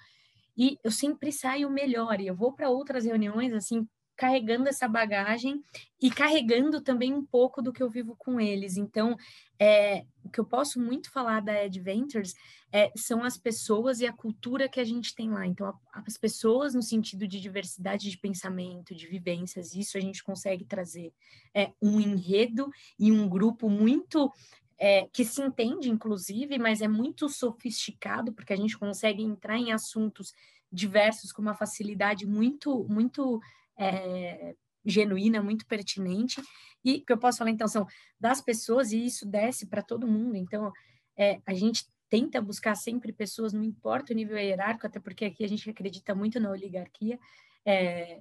[0.56, 2.20] e eu sempre saio melhor.
[2.20, 5.62] E eu vou para outras reuniões, assim, carregando essa bagagem
[6.00, 8.76] e carregando também um pouco do que eu vivo com eles.
[8.76, 9.16] Então,
[9.58, 12.34] é, o que eu posso muito falar da Adventures
[12.72, 15.46] é, são as pessoas e a cultura que a gente tem lá.
[15.46, 20.22] Então, a, as pessoas no sentido de diversidade de pensamento, de vivências, isso a gente
[20.22, 21.12] consegue trazer
[21.54, 24.32] é, um enredo e um grupo muito
[24.78, 29.72] é, que se entende, inclusive, mas é muito sofisticado, porque a gente consegue entrar em
[29.72, 30.32] assuntos
[30.70, 33.40] diversos com uma facilidade muito, muito
[33.76, 36.42] é, genuína, muito pertinente.
[36.84, 37.86] E o que eu posso falar, então, são
[38.20, 40.36] das pessoas, e isso desce para todo mundo.
[40.36, 40.72] Então,
[41.16, 45.44] é, a gente tenta buscar sempre pessoas, não importa o nível hierárquico, até porque aqui
[45.44, 47.18] a gente acredita muito na oligarquia,
[47.64, 48.20] é,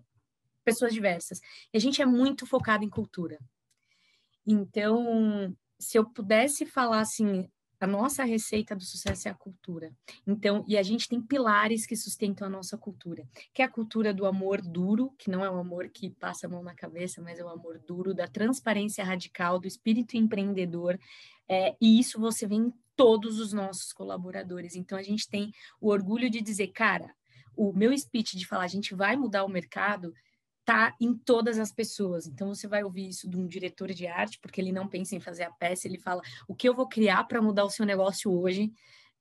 [0.63, 1.39] pessoas diversas.
[1.74, 3.38] E a gente é muito focado em cultura.
[4.46, 9.92] Então, se eu pudesse falar assim, a nossa receita do sucesso é a cultura.
[10.26, 14.14] Então, e a gente tem pilares que sustentam a nossa cultura, que é a cultura
[14.14, 17.40] do amor duro, que não é o amor que passa a mão na cabeça, mas
[17.40, 21.00] é o amor duro, da transparência radical, do espírito empreendedor.
[21.48, 24.76] É, e isso você vê em todos os nossos colaboradores.
[24.76, 27.14] Então, a gente tem o orgulho de dizer, cara,
[27.56, 30.14] o meu speech de falar a gente vai mudar o mercado
[30.65, 32.28] tá em todas as pessoas.
[32.28, 35.19] Então você vai ouvir isso de um diretor de arte, porque ele não pensa em
[35.19, 38.32] fazer a peça, ele fala o que eu vou criar para mudar o seu negócio
[38.32, 38.71] hoje,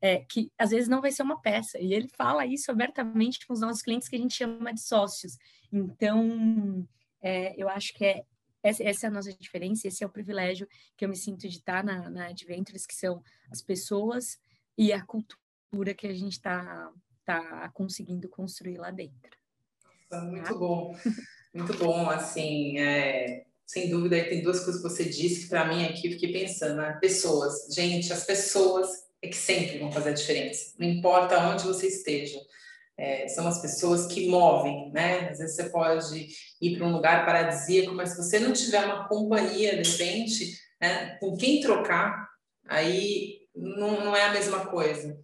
[0.01, 1.79] é, que às vezes não vai ser uma peça.
[1.79, 5.37] E ele fala isso abertamente com os nossos clientes que a gente chama de sócios.
[5.73, 6.87] Então
[7.21, 8.25] é, eu acho que é
[8.63, 11.59] essa, essa, é a nossa diferença, esse é o privilégio que eu me sinto de
[11.59, 14.39] estar na, na Adventures, que são as pessoas
[14.79, 16.93] e a cultura que a gente está
[17.25, 19.42] tá conseguindo construir lá dentro.
[20.21, 20.95] Muito bom,
[21.55, 25.85] muito bom, assim, é, sem dúvida, tem duas coisas que você disse que para mim
[25.85, 26.99] aqui eu fiquei pensando, né?
[27.01, 28.89] pessoas, gente, as pessoas
[29.23, 32.39] é que sempre vão fazer a diferença, não importa onde você esteja,
[32.99, 35.31] é, são as pessoas que movem, né?
[35.31, 36.29] Às vezes você pode
[36.61, 41.17] ir para um lugar paradisíaco, mas se você não tiver uma companhia, de repente, né,
[41.19, 42.29] com quem trocar,
[42.69, 45.19] aí não, não é a mesma coisa.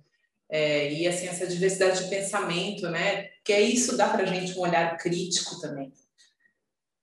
[0.51, 3.29] É, e assim, essa diversidade de pensamento, né?
[3.49, 5.91] Que é isso dá para a gente um olhar crítico também.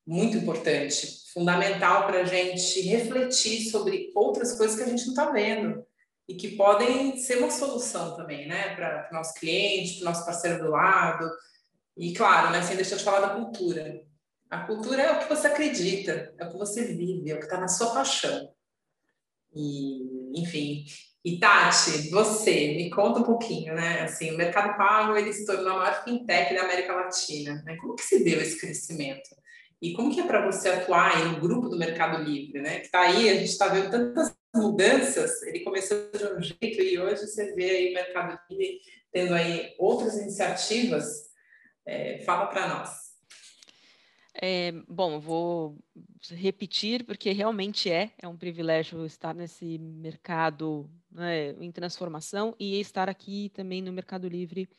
[0.05, 5.31] Muito importante, fundamental para a gente refletir sobre outras coisas que a gente não está
[5.31, 5.83] vendo
[6.29, 8.75] e que podem ser uma solução também, né?
[8.75, 11.27] Para o nosso cliente, para o nosso parceiro do lado.
[11.97, 14.05] E claro, né, sem deixar de falar da cultura.
[14.47, 17.45] A cultura é o que você acredita, é o que você vive, é o que
[17.45, 18.53] está na sua paixão.
[19.55, 20.85] E, enfim,
[21.25, 24.01] e Tati, você, me conta um pouquinho, né?
[24.01, 27.75] Assim, o Mercado Pago, ele se tornou a maior fintech da América Latina, né?
[27.77, 29.35] Como que se deu esse crescimento?
[29.81, 32.79] E como que é para você atuar no grupo do Mercado Livre, né?
[32.79, 36.99] Que está aí, a gente está vendo tantas mudanças, ele começou de um jeito e
[36.99, 38.79] hoje você vê aí o Mercado Livre
[39.11, 41.07] tendo aí outras iniciativas.
[41.87, 43.05] É, fala para nós.
[44.39, 45.77] É, bom, vou
[46.29, 53.09] repetir, porque realmente é, é um privilégio estar nesse mercado né, em transformação e estar
[53.09, 54.69] aqui também no Mercado Livre,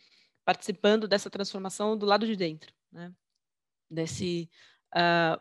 [0.45, 3.13] participando dessa transformação do lado de dentro, né?
[3.91, 4.51] Desse,
[4.95, 5.41] uh,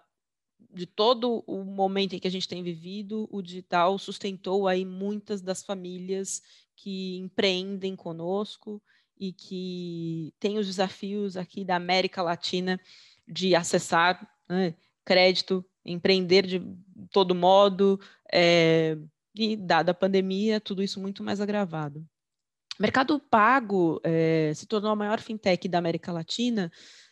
[0.71, 5.41] de todo o momento em que a gente tem vivido, o digital sustentou aí muitas
[5.41, 6.41] das famílias
[6.75, 8.81] que empreendem conosco
[9.17, 12.79] e que têm os desafios aqui da América Latina
[13.27, 16.62] de acessar né, crédito, empreender de
[17.12, 17.99] todo modo,
[18.31, 18.97] é,
[19.36, 22.00] e dada a pandemia, tudo isso muito mais agravado.
[22.80, 26.71] O mercado pago é, se tornou a maior fintech da América Latina,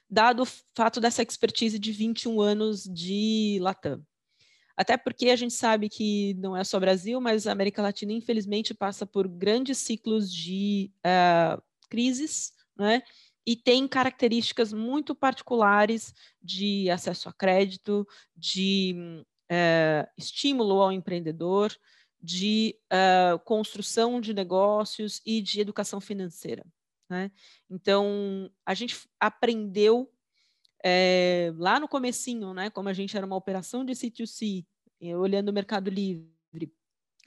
[0.09, 4.05] dado o fato dessa expertise de 21 anos de Latam.
[4.75, 8.73] Até porque a gente sabe que não é só Brasil, mas a América Latina, infelizmente,
[8.73, 13.03] passa por grandes ciclos de uh, crises, né?
[13.45, 21.75] e tem características muito particulares de acesso a crédito, de é, estímulo ao empreendedor,
[22.23, 26.65] de uh, construção de negócios e de educação financeira.
[27.09, 27.29] Né?
[27.69, 30.09] Então, a gente aprendeu
[30.81, 34.65] é, lá no comecinho, né, como a gente era uma operação de C2C,
[35.17, 36.73] olhando o Mercado Livre,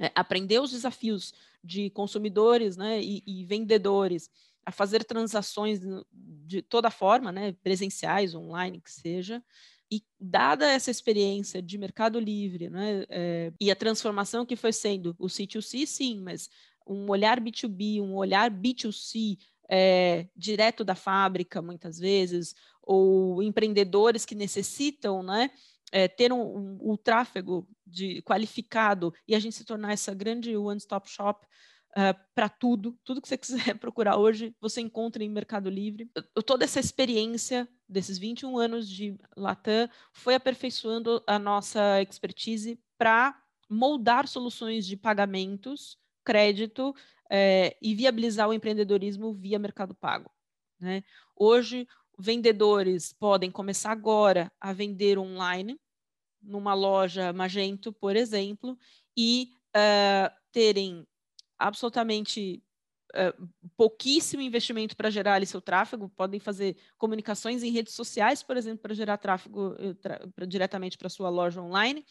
[0.00, 4.30] é, aprendeu os desafios de consumidores né, e, e vendedores
[4.64, 5.80] a fazer transações
[6.12, 9.42] de toda forma, né, presenciais, online, que seja,
[9.90, 15.14] e dada essa experiência de mercado livre, né, é, e a transformação que foi sendo
[15.18, 16.48] o C2C, sim, mas
[16.86, 24.34] um olhar B2B, um olhar B2C é, direto da fábrica, muitas vezes, ou empreendedores que
[24.34, 25.50] necessitam, né,
[25.92, 30.56] é, ter um, um, um, tráfego de qualificado e a gente se tornar essa grande
[30.56, 31.46] one-stop shop
[31.96, 36.10] uh, para tudo, tudo que você quiser procurar hoje, você encontra em Mercado Livre.
[36.34, 43.40] Eu, toda essa experiência desses 21 anos de Latam foi aperfeiçoando a nossa expertise para
[43.68, 46.94] moldar soluções de pagamentos, crédito
[47.30, 50.30] é, e viabilizar o empreendedorismo via Mercado Pago.
[50.78, 51.02] Né?
[51.34, 51.88] Hoje,
[52.18, 55.78] vendedores podem começar agora a vender online,
[56.42, 58.78] numa loja Magento, por exemplo,
[59.16, 61.06] e uh, terem
[61.58, 62.62] absolutamente
[63.14, 68.56] uh, pouquíssimo investimento para gerar ali seu tráfego, podem fazer comunicações em redes sociais, por
[68.56, 72.04] exemplo, para gerar tráfego uh, pra, diretamente para sua loja online.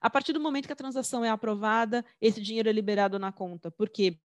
[0.00, 3.70] A partir do momento que a transação é aprovada, esse dinheiro é liberado na conta,
[3.70, 4.18] porque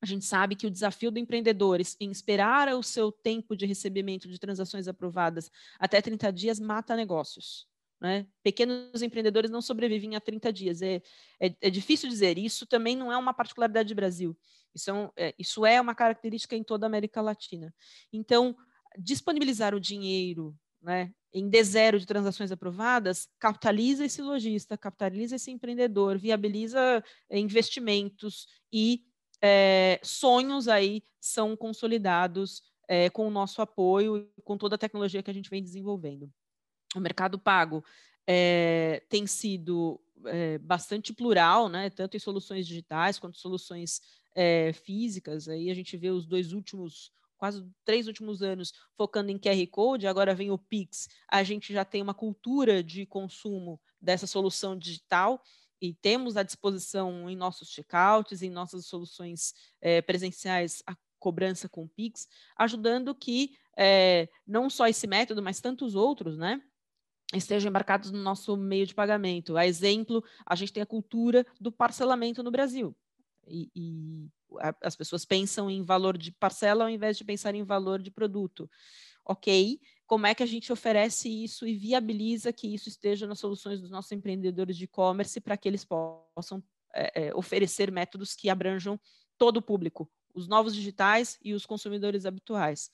[0.00, 4.28] a gente sabe que o desafio do empreendedor em esperar o seu tempo de recebimento
[4.28, 7.67] de transações aprovadas até 30 dias mata negócios.
[8.00, 8.26] Né?
[8.42, 10.82] Pequenos empreendedores não sobrevivem a 30 dias.
[10.82, 11.02] É,
[11.40, 12.38] é, é, difícil dizer.
[12.38, 14.36] Isso também não é uma particularidade do Brasil.
[14.74, 17.74] Isso é, um, é, isso é uma característica em toda a América Latina.
[18.12, 18.56] Então,
[18.96, 26.18] disponibilizar o dinheiro né, em D0 de transações aprovadas capitaliza esse lojista, capitaliza esse empreendedor,
[26.18, 29.02] viabiliza é, investimentos e
[29.42, 35.22] é, sonhos aí são consolidados é, com o nosso apoio e com toda a tecnologia
[35.22, 36.32] que a gente vem desenvolvendo
[36.94, 37.84] o mercado pago
[38.26, 44.00] é, tem sido é, bastante plural, né, tanto em soluções digitais quanto soluções
[44.34, 45.48] é, físicas.
[45.48, 50.06] Aí a gente vê os dois últimos, quase três últimos anos, focando em QR Code,
[50.06, 51.08] agora vem o Pix.
[51.28, 55.42] A gente já tem uma cultura de consumo dessa solução digital
[55.80, 59.54] e temos à disposição em nossos checkouts, em nossas soluções
[60.06, 62.26] presenciais, a cobrança com Pix,
[62.56, 63.56] ajudando que
[64.44, 66.60] não só esse método, mas tantos outros, né?
[67.34, 69.56] Estejam embarcados no nosso meio de pagamento.
[69.56, 72.96] A exemplo, a gente tem a cultura do parcelamento no Brasil.
[73.46, 74.28] E, e
[74.82, 78.70] as pessoas pensam em valor de parcela ao invés de pensar em valor de produto.
[79.24, 83.80] Ok, como é que a gente oferece isso e viabiliza que isso esteja nas soluções
[83.80, 86.62] dos nossos empreendedores de e-commerce para que eles possam
[86.94, 88.98] é, é, oferecer métodos que abranjam
[89.36, 92.90] todo o público, os novos digitais e os consumidores habituais.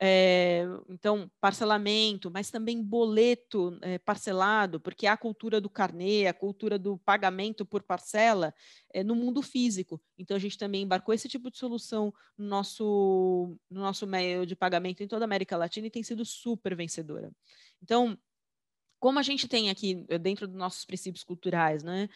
[0.00, 6.34] É, então, parcelamento, mas também boleto é, parcelado, porque há a cultura do carnê, a
[6.34, 8.52] cultura do pagamento por parcela
[8.92, 10.02] é, no mundo físico.
[10.18, 14.56] Então, a gente também embarcou esse tipo de solução no nosso, no nosso meio de
[14.56, 17.30] pagamento em toda a América Latina e tem sido super vencedora.
[17.82, 18.18] Então,
[18.98, 22.08] como a gente tem aqui, dentro dos nossos princípios culturais, né,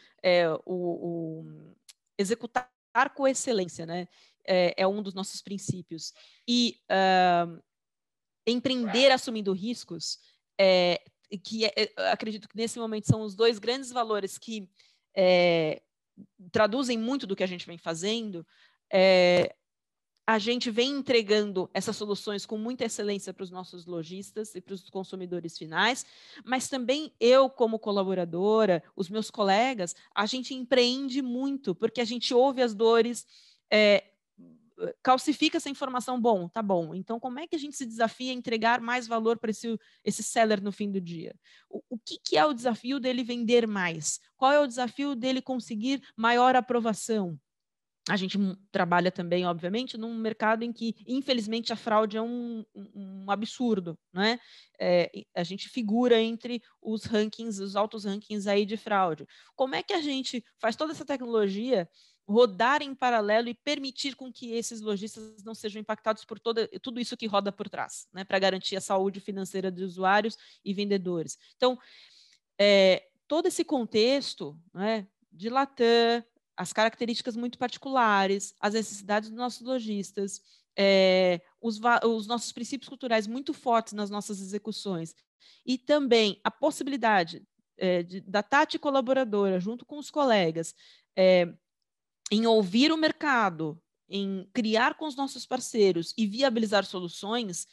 [0.64, 1.74] o, o
[2.16, 2.70] executar
[3.14, 4.08] com excelência, né,
[4.48, 6.14] é, é, um dos nossos princípios.
[6.48, 7.62] E uh,
[8.51, 10.18] empreender assumindo riscos,
[10.59, 11.01] é,
[11.44, 14.68] que é, acredito que nesse momento são os dois grandes valores que
[15.14, 15.82] é,
[16.51, 18.46] traduzem muito do que a gente vem fazendo,
[18.92, 19.55] é,
[20.26, 24.74] a gente vem entregando essas soluções com muita excelência para os nossos lojistas e para
[24.74, 26.05] os consumidores finais,
[26.44, 32.34] mas também eu, como colaboradora, os meus colegas, a gente empreende muito, porque a gente
[32.34, 33.26] ouve as dores,
[33.72, 34.05] é,
[35.02, 36.94] calcifica essa informação, bom, tá bom.
[36.94, 40.22] Então, como é que a gente se desafia a entregar mais valor para esse, esse
[40.22, 41.34] seller no fim do dia?
[41.68, 44.20] O, o que, que é o desafio dele vender mais?
[44.36, 47.38] Qual é o desafio dele conseguir maior aprovação?
[48.08, 48.38] A gente
[48.72, 54.38] trabalha também, obviamente, num mercado em que, infelizmente, a fraude é um, um, absurdo, né?
[54.80, 59.26] É, a gente figura entre os rankings, os altos rankings aí de fraude.
[59.54, 61.86] Como é que a gente faz toda essa tecnologia
[62.28, 67.00] rodar em paralelo e permitir com que esses lojistas não sejam impactados por toda, tudo
[67.00, 71.38] isso que roda por trás, né, para garantir a saúde financeira de usuários e vendedores.
[71.56, 71.78] Então,
[72.60, 76.22] é, todo esse contexto né, de Latam,
[76.54, 80.42] as características muito particulares, as necessidades dos nossos lojistas,
[80.76, 85.14] é, os, os nossos princípios culturais muito fortes nas nossas execuções,
[85.64, 87.42] e também a possibilidade
[87.78, 90.74] é, de, da Tati colaboradora, junto com os colegas,
[91.16, 91.54] é,
[92.30, 97.66] em ouvir o mercado, em criar com os nossos parceiros e viabilizar soluções,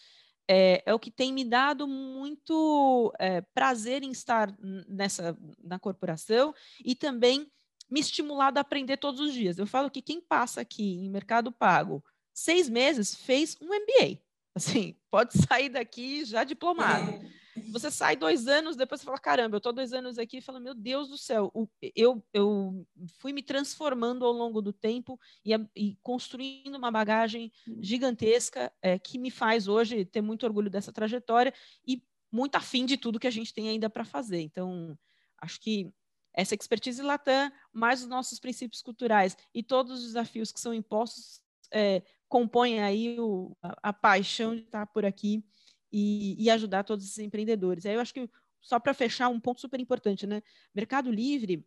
[0.47, 4.55] é, é o que tem me dado muito é, prazer em estar
[4.87, 6.53] nessa na corporação
[6.83, 7.51] e também
[7.89, 9.57] me estimulado a aprender todos os dias.
[9.57, 12.03] Eu falo que quem passa aqui em mercado pago
[12.33, 14.19] seis meses fez um MBA.
[14.53, 17.19] Assim, pode sair daqui já diplomado.
[17.71, 20.59] Você sai dois anos, depois você fala, caramba, eu estou dois anos aqui e fala,
[20.59, 21.51] meu Deus do céu,
[21.95, 22.87] eu, eu
[23.19, 29.17] fui me transformando ao longo do tempo e, e construindo uma bagagem gigantesca é, que
[29.17, 31.53] me faz hoje ter muito orgulho dessa trajetória
[31.87, 34.41] e muito afim de tudo que a gente tem ainda para fazer.
[34.41, 34.97] Então,
[35.41, 35.91] acho que
[36.33, 41.41] essa expertise Latam, mais os nossos princípios culturais e todos os desafios que são impostos,
[41.71, 45.43] é, compõem aí o, a, a paixão de estar por aqui
[45.97, 47.85] e, e ajudar todos esses empreendedores.
[47.85, 48.29] Aí eu acho que,
[48.59, 50.43] só para fechar, um ponto super importante, né?
[50.73, 51.65] Mercado Livre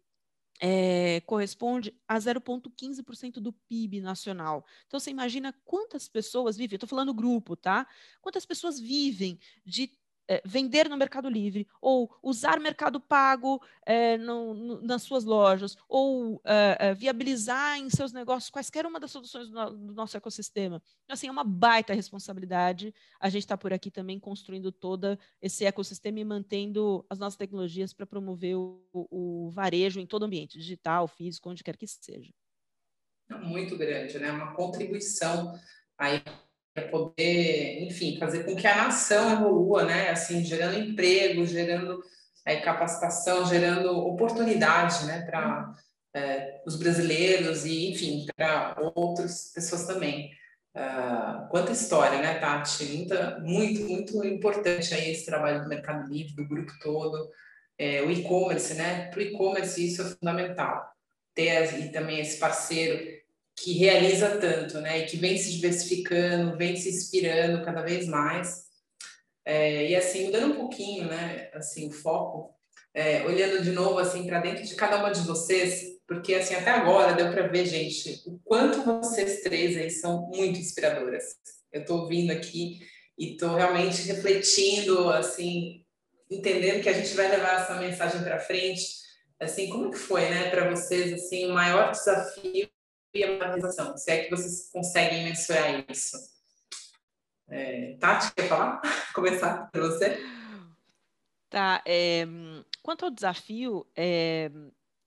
[0.61, 4.67] é, corresponde a 0,15% do PIB nacional.
[4.87, 7.89] Então, você imagina quantas pessoas vivem, estou falando grupo, tá?
[8.21, 9.97] Quantas pessoas vivem de
[10.29, 15.77] é, vender no Mercado Livre, ou usar Mercado Pago é, no, no, nas suas lojas,
[15.89, 20.83] ou é, viabilizar em seus negócios quaisquer uma das soluções do, do nosso ecossistema.
[21.05, 22.95] Então, assim, é uma baita responsabilidade.
[23.19, 27.95] A gente está por aqui também construindo todo esse ecossistema e mantendo as nossas tecnologias
[27.95, 32.33] para promover o, o varejo em todo ambiente, digital, físico, onde quer que seja.
[33.43, 34.31] Muito grande, né?
[34.31, 35.59] Uma contribuição
[35.99, 36.23] aí
[36.81, 40.11] para poder, enfim, fazer com que a nação evolua, né?
[40.11, 42.03] Assim, gerando emprego, gerando
[42.45, 45.23] é, capacitação, gerando oportunidade, né?
[45.23, 45.75] Para
[46.15, 50.31] é, os brasileiros e, enfim, para outras pessoas também.
[50.75, 52.85] Uh, quanta história, né, Tati?
[52.85, 57.31] Muita, muito, muito importante aí esse trabalho do Mercado Livre, do grupo todo,
[57.77, 59.07] é, o e-commerce, né?
[59.11, 60.93] Para o e-commerce isso é fundamental.
[61.35, 63.19] Ter e também esse parceiro
[63.63, 65.01] que realiza tanto, né?
[65.01, 68.67] E que vem se diversificando, vem se inspirando cada vez mais.
[69.45, 71.51] É, e assim, mudando um pouquinho, né?
[71.55, 72.55] Assim, o foco,
[72.95, 76.71] é, olhando de novo assim para dentro de cada uma de vocês, porque assim até
[76.71, 81.25] agora deu para ver, gente, o quanto vocês três aí são muito inspiradoras.
[81.73, 82.81] Eu estou ouvindo aqui
[83.19, 85.85] e estou realmente refletindo, assim,
[86.31, 88.99] entendendo que a gente vai levar essa mensagem para frente.
[89.41, 92.69] Assim, como que foi, né, para vocês assim o maior desafio
[93.15, 96.17] e a valorização, se é que vocês conseguem mensurar isso.
[97.49, 98.81] É, Tati, quer falar?
[99.15, 100.19] Começar por você?
[101.49, 102.27] Tá, é,
[102.83, 104.51] quanto ao desafio, é,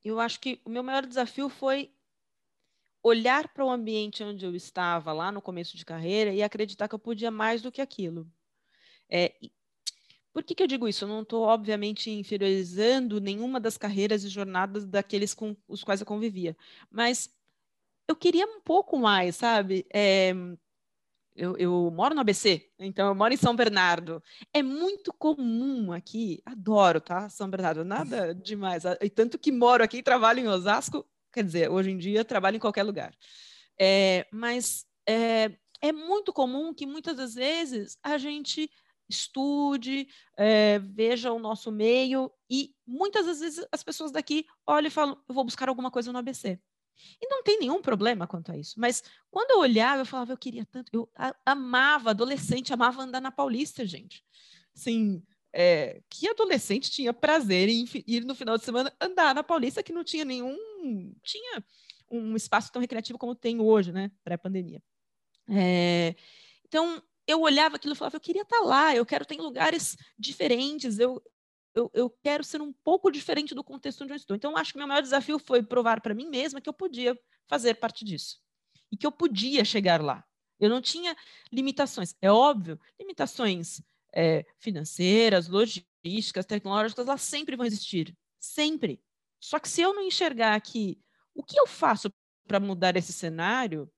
[0.03, 1.93] eu acho que o meu maior desafio foi
[3.03, 6.95] olhar para o ambiente onde eu estava lá no começo de carreira e acreditar que
[6.95, 8.27] eu podia mais do que aquilo.
[9.09, 9.33] É,
[10.33, 11.03] por que, que eu digo isso?
[11.03, 16.07] Eu não estou, obviamente, inferiorizando nenhuma das carreiras e jornadas daqueles com os quais eu
[16.07, 16.55] convivia,
[16.89, 17.29] mas
[18.11, 19.85] eu queria um pouco mais, sabe?
[19.93, 20.33] É,
[21.35, 24.21] eu, eu, moro no ABC, então eu moro em São Bernardo.
[24.53, 27.29] É muito comum aqui, adoro, tá?
[27.29, 28.83] São Bernardo, nada demais.
[29.01, 32.57] E tanto que moro aqui e trabalho em Osasco, quer dizer, hoje em dia trabalho
[32.57, 33.13] em qualquer lugar.
[33.79, 35.51] É, mas é,
[35.81, 38.69] é, muito comum que muitas das vezes a gente
[39.09, 40.07] estude,
[40.37, 45.17] é, veja o nosso meio e muitas das vezes as pessoas daqui olham e falam,
[45.27, 46.59] eu vou buscar alguma coisa no ABC.
[47.21, 48.79] E não tem nenhum problema quanto a isso.
[48.79, 50.89] Mas quando eu olhava, eu falava, eu queria tanto.
[50.91, 51.09] Eu
[51.45, 54.23] amava, adolescente, amava andar na Paulista, gente.
[54.75, 55.21] Assim,
[55.53, 59.93] é, que adolescente tinha prazer em ir no final de semana andar na Paulista, que
[59.93, 60.57] não tinha nenhum.
[61.23, 61.63] tinha
[62.09, 64.11] um espaço tão recreativo como tem hoje, né?
[64.23, 64.81] Pré-pandemia.
[65.49, 66.15] É,
[66.67, 70.99] então, eu olhava aquilo e falava, eu queria estar lá, eu quero ter lugares diferentes,
[70.99, 71.21] eu,
[71.73, 74.35] eu, eu quero ser um pouco diferente do contexto onde eu estou.
[74.35, 77.17] Então, acho que meu maior desafio foi provar para mim mesma que eu podia
[77.47, 78.39] fazer parte disso
[78.91, 80.23] e que eu podia chegar lá.
[80.59, 81.15] Eu não tinha
[81.51, 82.15] limitações.
[82.21, 83.81] É óbvio, limitações
[84.13, 88.15] é, financeiras, logísticas, tecnológicas, elas sempre vão existir.
[88.39, 89.01] Sempre.
[89.39, 90.99] Só que se eu não enxergar aqui
[91.33, 92.13] o que eu faço
[92.47, 93.89] para mudar esse cenário,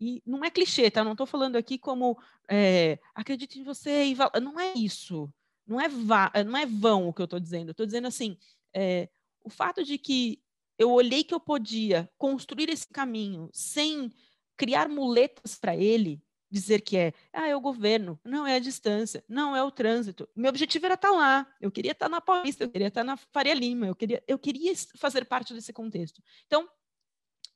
[0.00, 1.00] e não é clichê, tá?
[1.00, 2.18] Eu não estou falando aqui como
[2.48, 5.30] é, acredite em você e não é isso.
[5.70, 7.70] Não é, vá, não é vão o que eu estou dizendo.
[7.70, 8.36] Estou dizendo assim,
[8.74, 9.08] é,
[9.44, 10.42] o fato de que
[10.76, 14.12] eu olhei que eu podia construir esse caminho sem
[14.56, 19.22] criar muletas para ele, dizer que é, ah, é o governo, não é a distância,
[19.28, 20.28] não é o trânsito.
[20.34, 23.02] Meu objetivo era estar tá lá, eu queria estar tá na Paulista, eu queria estar
[23.02, 26.20] tá na Faria Lima, eu queria, eu queria fazer parte desse contexto.
[26.46, 26.68] Então,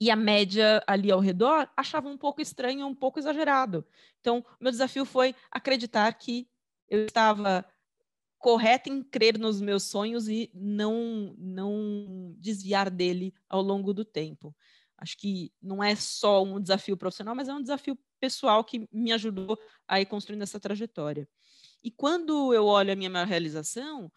[0.00, 3.84] e a média ali ao redor achava um pouco estranho, um pouco exagerado.
[4.20, 6.48] Então, meu desafio foi acreditar que
[6.88, 7.64] eu estava
[8.44, 14.54] correta em crer nos meus sonhos e não não desviar dele ao longo do tempo.
[14.98, 19.12] Acho que não é só um desafio profissional, mas é um desafio pessoal que me
[19.12, 21.26] ajudou a ir construindo essa trajetória.
[21.82, 24.12] E quando eu olho a minha maior realização,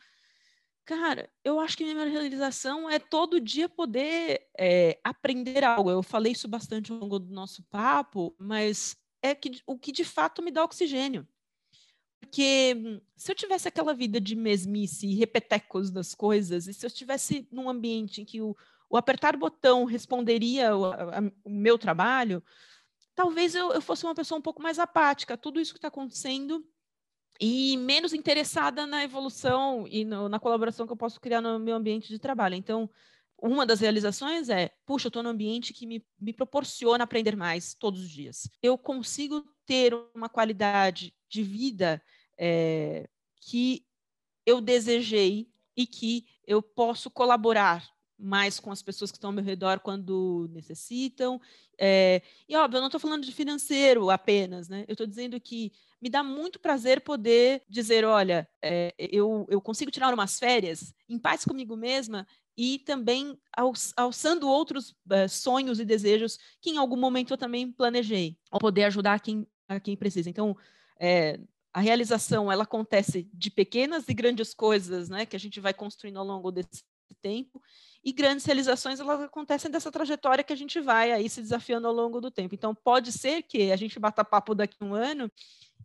[0.84, 5.90] cara, eu acho que minha maior realização é todo dia poder é, aprender algo.
[5.90, 10.04] Eu falei isso bastante ao longo do nosso papo, mas é que, o que de
[10.04, 11.26] fato me dá oxigênio.
[12.20, 16.86] Porque hum, se eu tivesse aquela vida de mesmice e repetecos das coisas, e se
[16.86, 18.56] eu estivesse num ambiente em que o,
[18.90, 22.44] o apertar botão responderia o, a, o meu trabalho,
[23.16, 25.38] talvez eu, eu, fosse uma pessoa um pouco mais apática.
[25.38, 26.66] Tudo isso que está acontecendo
[27.40, 31.76] e menos interessada na evolução e no, na colaboração que eu posso criar no meu
[31.76, 32.56] ambiente de trabalho.
[32.56, 32.90] Então,
[33.40, 37.74] uma das realizações é, puxa, eu estou num ambiente que me, me proporciona aprender mais
[37.76, 38.50] todos os dias.
[38.62, 42.02] Eu consigo ter uma qualidade de vida
[42.40, 43.08] é,
[43.42, 43.86] que
[44.46, 47.86] eu desejei e que eu posso colaborar
[48.18, 51.40] mais com as pessoas que estão ao meu redor quando necessitam.
[51.80, 54.86] É, e, óbvio, eu não estou falando de financeiro apenas, né?
[54.88, 59.92] Eu estou dizendo que me dá muito prazer poder dizer, olha, é, eu, eu consigo
[59.92, 62.26] tirar umas férias em paz comigo mesma
[62.58, 63.38] e também
[63.96, 68.86] alçando outros é, sonhos e desejos que em algum momento eu também planejei, ao poder
[68.86, 69.46] ajudar quem,
[69.84, 70.30] quem precisa.
[70.30, 70.56] Então,
[71.00, 71.40] é,
[71.74, 76.18] a realização ela acontece de pequenas e grandes coisas, né, que a gente vai construindo
[76.18, 76.84] ao longo desse
[77.22, 77.62] tempo,
[78.04, 81.94] e grandes realizações elas acontecem dessa trajetória que a gente vai aí se desafiando ao
[81.94, 82.56] longo do tempo.
[82.56, 85.32] Então pode ser que a gente bata papo daqui a um ano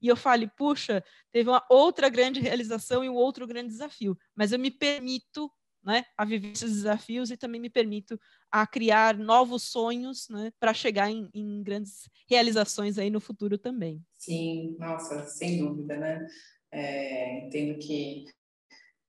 [0.01, 4.53] e eu fale, puxa, teve uma outra grande realização e um outro grande desafio, mas
[4.53, 5.51] eu me permito
[5.83, 8.19] né, a viver esses desafios e também me permito
[8.51, 14.05] a criar novos sonhos né, para chegar em, em, grandes realizações aí no futuro também.
[14.17, 16.27] Sim, nossa, sem dúvida, né?
[16.71, 18.25] É, entendo que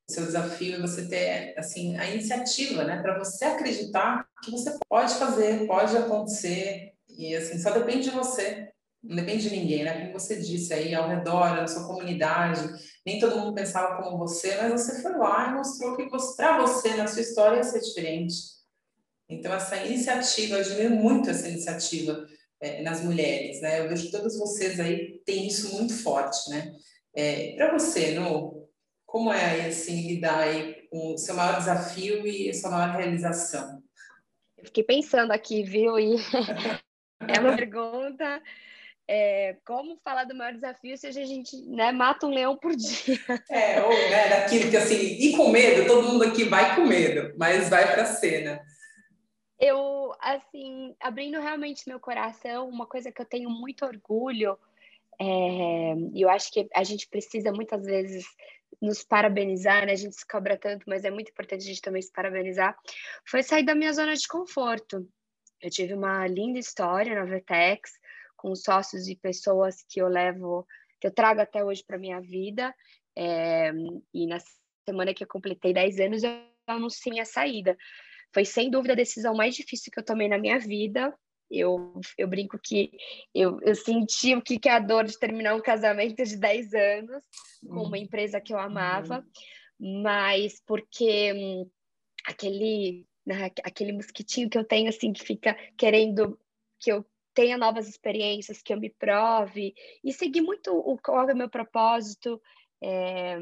[0.08, 4.76] o seu desafio é você ter assim a iniciativa, né, para você acreditar que você
[4.88, 8.73] pode fazer, pode acontecer e assim só depende de você
[9.04, 10.00] não depende de ninguém, né?
[10.00, 12.60] Como você disse aí, ao redor, na sua comunidade,
[13.04, 16.94] nem todo mundo pensava como você, mas você foi lá e mostrou que para você,
[16.94, 18.34] na sua história, ia ser diferente.
[19.28, 22.26] Então, essa iniciativa, eu admiro muito essa iniciativa
[22.60, 23.80] é, nas mulheres, né?
[23.80, 26.74] Eu vejo que todas vocês aí têm isso muito forte, né?
[27.14, 28.64] É, para você, no
[29.04, 32.96] como é aí, assim, lidar aí com o seu maior desafio e a sua maior
[32.96, 33.80] realização?
[34.58, 35.98] Eu fiquei pensando aqui, viu?
[35.98, 36.16] E
[37.28, 38.42] é uma pergunta
[39.08, 43.18] é, como falar do maior desafio se a gente né, mata um leão por dia?
[43.50, 47.34] É, ou né, daquilo que assim, e com medo, todo mundo aqui vai com medo,
[47.36, 48.60] mas vai para a cena.
[49.58, 54.58] Eu, assim, abrindo realmente meu coração, uma coisa que eu tenho muito orgulho,
[55.20, 58.24] é, e eu acho que a gente precisa muitas vezes
[58.82, 59.92] nos parabenizar, né?
[59.92, 62.76] A gente se cobra tanto, mas é muito importante a gente também se parabenizar.
[63.26, 65.08] Foi sair da minha zona de conforto.
[65.60, 67.92] Eu tive uma linda história na Vetex,
[68.44, 70.66] com sócios e pessoas que eu levo,
[71.00, 72.74] que eu trago até hoje para minha vida.
[73.16, 73.72] É,
[74.12, 74.36] e na
[74.86, 76.30] semana que eu completei 10 anos, eu
[76.66, 77.74] anunciei minha saída.
[78.34, 81.10] Foi sem dúvida a decisão mais difícil que eu tomei na minha vida.
[81.50, 82.90] Eu, eu brinco que
[83.34, 86.74] eu, eu senti o que, que é a dor de terminar um casamento de 10
[86.74, 87.24] anos
[87.66, 87.96] com uma uhum.
[87.96, 89.24] empresa que eu amava,
[89.80, 90.02] uhum.
[90.02, 91.70] mas porque hum,
[92.26, 96.38] aquele, né, aquele mosquitinho que eu tenho, assim, que fica querendo
[96.78, 101.34] que eu tenha novas experiências, que eu me prove e seguir muito o qual é
[101.34, 102.40] o meu propósito
[102.82, 103.38] é,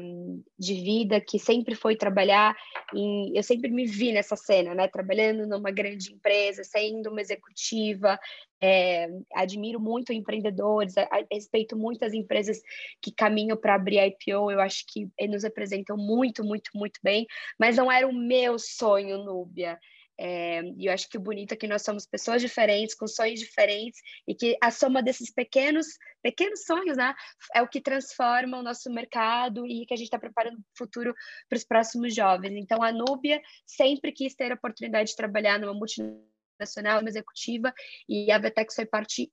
[0.57, 2.55] de vida, que sempre foi trabalhar
[2.93, 8.17] em, eu sempre me vi nessa cena, né, trabalhando numa grande empresa, sendo uma executiva,
[8.61, 12.61] é, admiro muito empreendedores, a, a, respeito muito as empresas
[13.01, 17.27] que caminham para abrir IPO, eu acho que nos representam muito, muito, muito bem,
[17.59, 19.77] mas não era o meu sonho, Núbia.
[20.19, 23.39] É, e eu acho que o bonito é que nós somos pessoas diferentes, com sonhos
[23.39, 25.87] diferentes, e que a soma desses pequenos,
[26.21, 27.13] pequenos sonhos, né,
[27.55, 31.13] é o que transforma o nosso mercado e que a gente está preparando o futuro
[31.49, 32.53] para os próximos jovens.
[32.55, 37.73] Então, a Núbia sempre quis ter a oportunidade de trabalhar numa multinacional, numa executiva,
[38.07, 39.31] e a Vetex foi parte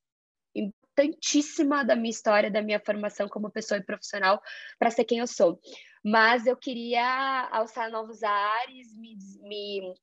[0.55, 4.41] importantíssima da minha história, da minha formação como pessoa e profissional,
[4.78, 5.61] para ser quem eu sou.
[6.03, 9.95] Mas eu queria alçar novos ares, me, me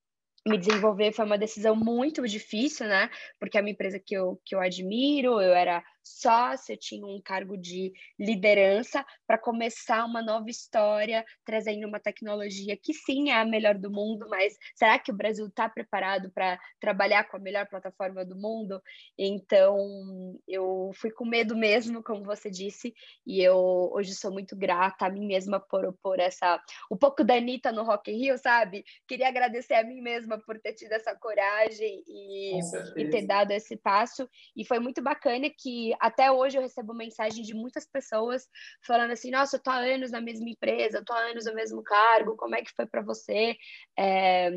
[0.47, 3.09] me desenvolver foi uma decisão muito difícil, né?
[3.39, 7.57] Porque é uma empresa que eu, que eu admiro, eu era sócia, tinha um cargo
[7.57, 13.75] de liderança para começar uma nova história, trazendo uma tecnologia que sim é a melhor
[13.75, 18.25] do mundo, mas será que o Brasil está preparado para trabalhar com a melhor plataforma
[18.25, 18.81] do mundo?
[19.17, 22.93] Então, eu fui com medo mesmo, como você disse,
[23.25, 23.57] e eu
[23.93, 26.61] hoje sou muito grata a mim mesma por, por essa.
[26.91, 28.83] Um pouco da Anitta no Rock in Rio, sabe?
[29.07, 32.59] Queria agradecer a mim mesma por ter tido essa coragem e,
[32.95, 34.29] e ter dado esse passo.
[34.55, 38.47] E foi muito bacana que até hoje eu recebo mensagem de muitas pessoas
[38.85, 41.53] falando assim: nossa, eu tô há anos na mesma empresa, eu tô há anos no
[41.55, 43.55] mesmo cargo, como é que foi para você?
[43.97, 44.51] É,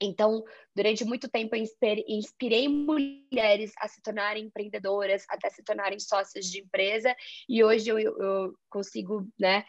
[0.00, 0.42] então,
[0.74, 1.62] Durante muito tempo, eu
[2.08, 7.14] inspirei mulheres a se tornarem empreendedoras, até se tornarem sócias de empresa,
[7.48, 9.64] e hoje eu, eu consigo, né,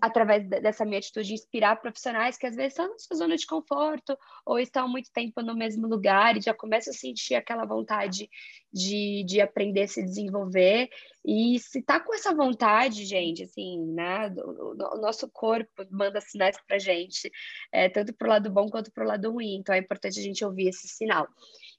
[0.00, 4.16] através dessa minha atitude, inspirar profissionais que às vezes estão na sua zona de conforto
[4.44, 8.28] ou estão muito tempo no mesmo lugar e já começam a sentir aquela vontade
[8.72, 10.88] de, de aprender se desenvolver.
[11.24, 16.56] E se tá com essa vontade, gente, assim, né, o, o nosso corpo manda sinais
[16.66, 17.30] pra gente,
[17.72, 20.68] é, tanto pro lado bom quanto pro lado ruim, então é importante a gente ouvir
[20.68, 21.28] esse sinal.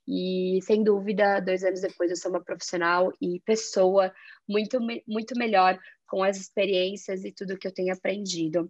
[0.07, 4.13] E, sem dúvida, dois anos depois eu sou uma profissional e pessoa
[4.47, 8.69] muito, muito melhor com as experiências e tudo que eu tenho aprendido.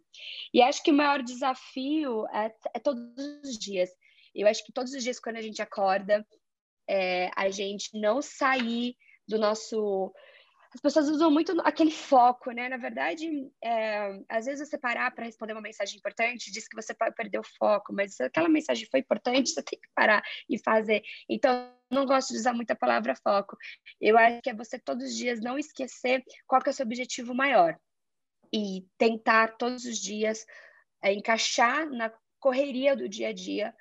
[0.53, 3.01] E acho que o maior desafio é, é todos
[3.43, 3.89] os dias.
[4.35, 6.25] Eu acho que todos os dias, quando a gente acorda,
[6.87, 8.95] é, a gente não sair
[9.27, 10.13] do nosso
[10.73, 12.69] as pessoas usam muito aquele foco, né?
[12.69, 16.93] Na verdade, é, às vezes você parar para responder uma mensagem importante, diz que você
[16.93, 20.57] pode perder o foco, mas se aquela mensagem foi importante, você tem que parar e
[20.57, 21.03] fazer.
[21.29, 23.57] Então, não gosto de usar muito a palavra foco.
[23.99, 26.85] Eu acho que é você todos os dias não esquecer qual que é o seu
[26.85, 27.77] objetivo maior
[28.53, 30.45] e tentar todos os dias
[31.03, 33.73] é, encaixar na correria do dia a dia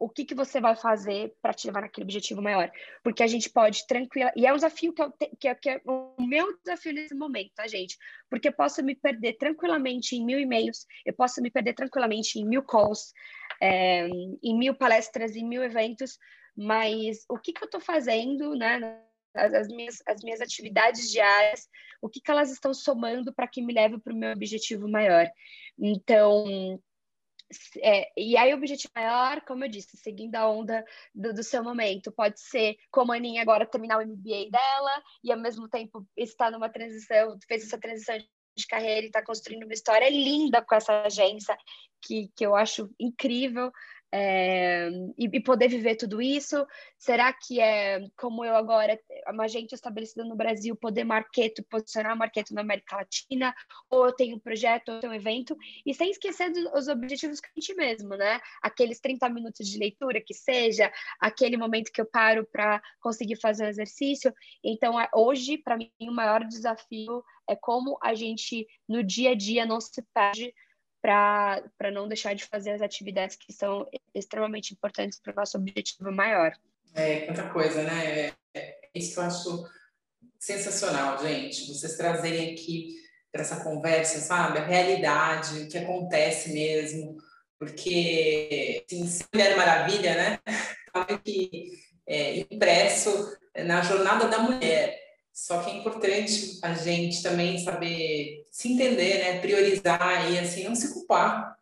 [0.00, 2.72] o que, que você vai fazer para te levar naquele objetivo maior.
[3.04, 4.32] Porque a gente pode tranquila.
[4.34, 5.30] E é um desafio que, eu te...
[5.38, 7.98] que, é, que é o meu desafio nesse momento, tá, gente?
[8.30, 12.46] Porque eu posso me perder tranquilamente em mil e-mails, eu posso me perder tranquilamente em
[12.46, 13.12] mil calls,
[13.60, 14.08] é,
[14.42, 16.18] em mil palestras, em mil eventos,
[16.56, 18.98] mas o que, que eu estou fazendo, né?
[19.34, 21.68] As, as, minhas, as minhas atividades diárias,
[22.00, 25.30] o que, que elas estão somando para que me leve para o meu objetivo maior.
[25.78, 26.80] Então,
[27.78, 30.84] é, e aí, o objetivo maior, como eu disse, seguindo a onda
[31.14, 35.32] do, do, seu momento, pode ser como a Aninha agora terminar o MBA dela e
[35.32, 38.16] ao mesmo tempo estar numa transição, fez essa transição
[38.56, 41.56] de carreira e está construindo uma história linda com essa agência
[42.00, 43.72] que, que eu acho incrível
[44.12, 46.66] é, e, e, poder viver tudo isso?
[46.98, 48.98] Será que é como eu agora,
[49.28, 53.54] uma agente estabelecida no Brasil, poder marketo, posicionar marketo na América Latina?
[53.88, 55.56] Ou eu tenho um projeto, ou eu tenho um evento?
[55.86, 58.40] E sem esquecer dos objetivos que a gente mesmo, né?
[58.60, 63.64] Aqueles 30 minutos de leitura que seja, aquele momento que eu paro para conseguir fazer
[63.64, 64.34] um exercício.
[64.64, 69.64] Então, hoje, para mim, o maior desafio é como a gente, no dia a dia,
[69.64, 70.52] não se perde
[71.00, 76.12] para não deixar de fazer as atividades que são extremamente importantes para o nosso objetivo
[76.12, 76.52] maior.
[76.94, 78.06] É, outra coisa, né?
[78.08, 79.64] É, é isso que eu acho
[80.38, 81.66] sensacional, gente.
[81.72, 82.96] Vocês trazerem aqui
[83.32, 84.58] para essa conversa, sabe?
[84.58, 87.16] A realidade, o que acontece mesmo.
[87.58, 90.38] Porque, assim, se Mulher Maravilha, né?
[90.92, 91.70] Tá que
[92.04, 94.98] é, impresso na jornada da mulher.
[95.32, 99.40] Só que é importante a gente também saber se entender, né?
[99.40, 101.56] Priorizar e assim não se culpar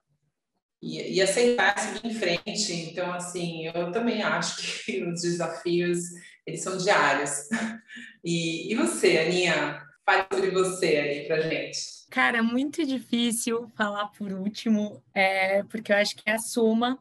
[0.80, 2.72] e, e aceitar seguir em frente.
[2.72, 5.98] Então, assim, eu também acho que os desafios
[6.46, 7.30] eles são diários.
[8.24, 11.78] E, e você, Aninha, fale sobre você aí pra gente.
[12.10, 16.98] Cara, muito difícil falar por último, é, porque eu acho que é a soma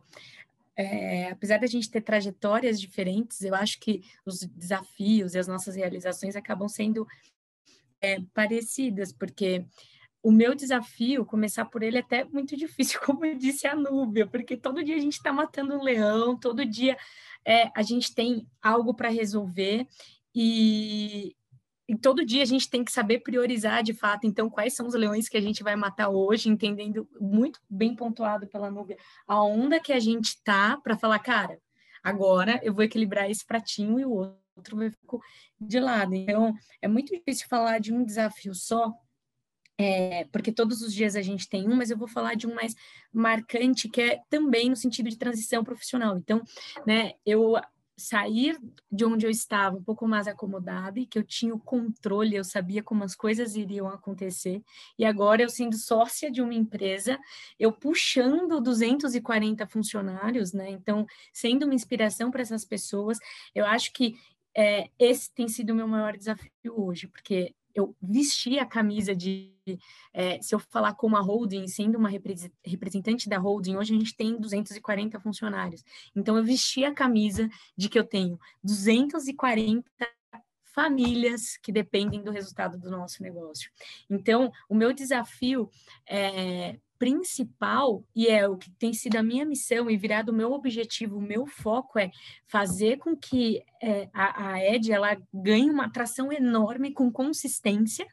[0.77, 5.75] é, apesar da gente ter trajetórias diferentes, eu acho que os desafios e as nossas
[5.75, 7.07] realizações acabam sendo
[8.01, 9.65] é, parecidas, porque
[10.21, 14.57] o meu desafio, começar por ele, é até muito difícil, como disse a Núbia, porque
[14.57, 16.97] todo dia a gente está matando um leão, todo dia
[17.45, 19.87] é, a gente tem algo para resolver,
[20.35, 21.35] e,
[21.87, 24.93] e todo dia a gente tem que saber priorizar de fato, então, quais são os
[24.93, 29.79] leões que a gente vai matar hoje, entendendo muito bem pontuado pela Núbia, a onda
[29.79, 31.57] que a gente tá para falar, cara,
[32.03, 35.18] agora eu vou equilibrar esse pratinho e o outro vai ficar
[35.60, 36.14] de lado.
[36.14, 38.93] Então, é muito difícil falar de um desafio só,
[39.78, 42.55] é, porque todos os dias a gente tem um, mas eu vou falar de um
[42.55, 42.76] mais
[43.14, 46.18] marcante, que é também no sentido de transição profissional.
[46.18, 46.41] Então,
[46.86, 47.55] né, eu
[47.97, 48.55] sair
[48.91, 52.43] de onde eu estava um pouco mais acomodada e que eu tinha o controle, eu
[52.43, 54.62] sabia como as coisas iriam acontecer.
[54.99, 57.18] E agora eu sendo sócia de uma empresa,
[57.60, 60.70] eu puxando 240 funcionários, né?
[60.70, 63.18] Então, sendo uma inspiração para essas pessoas,
[63.55, 64.16] eu acho que
[64.58, 69.53] é, esse tem sido o meu maior desafio hoje, porque eu vesti a camisa de,
[70.12, 72.10] é, se eu falar como a holding, sendo uma
[72.66, 75.84] representante da holding, hoje a gente tem 240 funcionários.
[76.16, 77.47] Então, eu vesti a camisa
[77.78, 79.86] de que eu tenho 240
[80.78, 83.71] famílias que dependem do resultado do nosso negócio.
[84.07, 85.71] Então, o meu desafio
[86.07, 90.51] é, principal, e é o que tem sido a minha missão e virado o meu
[90.51, 92.11] objetivo, o meu foco é
[92.47, 98.05] fazer com que é, a, a Ed ela ganhe uma atração enorme com consistência,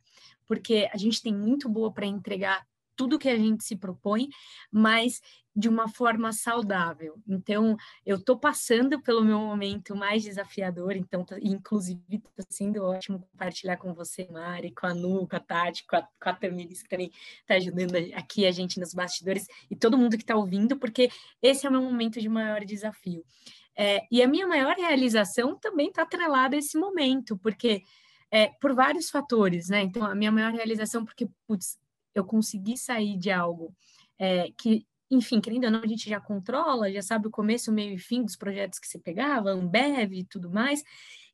[0.47, 4.29] porque a gente tem muito boa para entregar tudo que a gente se propõe,
[4.73, 5.21] mas
[5.55, 7.17] de uma forma saudável.
[7.29, 13.21] Então, eu estou passando pelo meu momento mais desafiador, então, tá, inclusive, está sendo ótimo
[13.21, 16.83] compartilhar com você, Mari, com a Nu, com a Tati, com a, com a Tamiris,
[16.83, 20.77] que também está ajudando aqui a gente nos bastidores, e todo mundo que está ouvindo,
[20.77, 21.09] porque
[21.41, 23.25] esse é o meu momento de maior desafio.
[23.77, 27.83] É, e a minha maior realização também está atrelada a esse momento, porque
[28.31, 29.83] é, por vários fatores, né?
[29.83, 31.79] Então, a minha maior realização, porque, putz,
[32.15, 33.75] eu consegui sair de algo
[34.19, 37.75] é, que enfim, querendo ou não, a gente já controla, já sabe o começo, o
[37.75, 40.83] meio e fim dos projetos que você pegava, Ambev e tudo mais.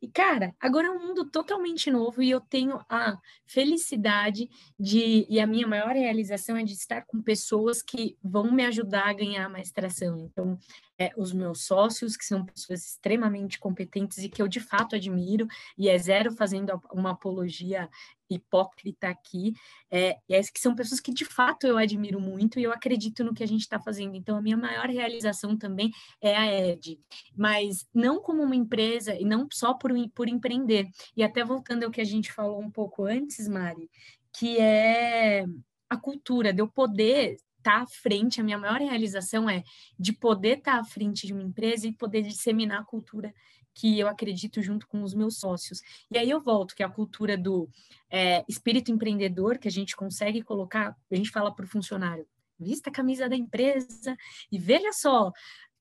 [0.02, 4.48] E, cara, agora é um mundo totalmente novo e eu tenho a felicidade
[4.78, 9.08] de, e a minha maior realização é de estar com pessoas que vão me ajudar
[9.08, 10.18] a ganhar mais tração.
[10.18, 10.58] Então,
[10.98, 15.46] é, os meus sócios, que são pessoas extremamente competentes e que eu de fato admiro,
[15.76, 17.88] e é zero fazendo uma apologia
[18.28, 19.54] hipócrita aqui,
[19.90, 23.34] é, é, que são pessoas que de fato eu admiro muito e eu acredito no
[23.34, 24.14] que a gente está fazendo.
[24.14, 25.90] Então, a minha maior realização também
[26.20, 27.00] é a ED,
[27.36, 30.88] mas não como uma empresa e não só por, por empreender.
[31.16, 33.90] E até voltando ao que a gente falou um pouco antes, Mari,
[34.32, 35.44] que é
[35.88, 39.62] a cultura, de eu poder estar tá à frente, a minha maior realização é
[39.98, 43.34] de poder estar tá à frente de uma empresa e poder disseminar a cultura
[43.74, 45.80] que eu acredito junto com os meus sócios.
[46.10, 47.68] E aí eu volto, que é a cultura do
[48.10, 52.26] é, espírito empreendedor, que a gente consegue colocar, a gente fala para o funcionário,
[52.58, 54.16] vista a camisa da empresa
[54.50, 55.32] e veja só,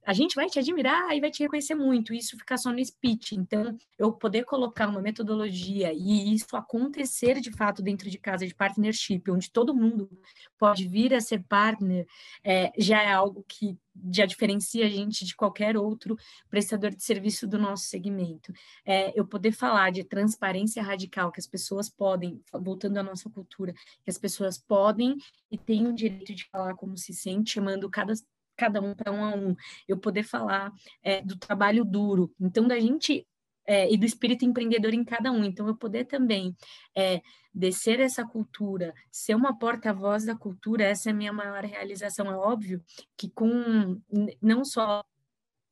[0.09, 2.15] a gente vai te admirar e vai te reconhecer muito.
[2.15, 3.35] Isso ficar só no speech.
[3.35, 8.55] Então, eu poder colocar uma metodologia e isso acontecer de fato dentro de casa de
[8.55, 10.09] partnership, onde todo mundo
[10.57, 12.07] pode vir a ser partner,
[12.43, 13.77] é, já é algo que
[14.11, 16.17] já diferencia a gente de qualquer outro
[16.49, 18.51] prestador de serviço do nosso segmento.
[18.83, 23.73] É, eu poder falar de transparência radical, que as pessoas podem, voltando à nossa cultura,
[23.73, 25.15] que as pessoas podem
[25.51, 28.13] e têm o direito de falar como se sente, chamando cada
[28.59, 29.55] cada um para um a um,
[29.87, 33.25] eu poder falar é, do trabalho duro, então da gente
[33.69, 35.43] é, e do espírito empreendedor em cada um.
[35.43, 36.55] Então, eu poder também
[36.97, 37.21] é,
[37.53, 42.31] descer essa cultura, ser uma porta-voz da cultura, essa é a minha maior realização.
[42.31, 42.83] É óbvio
[43.15, 44.01] que com
[44.41, 45.03] não só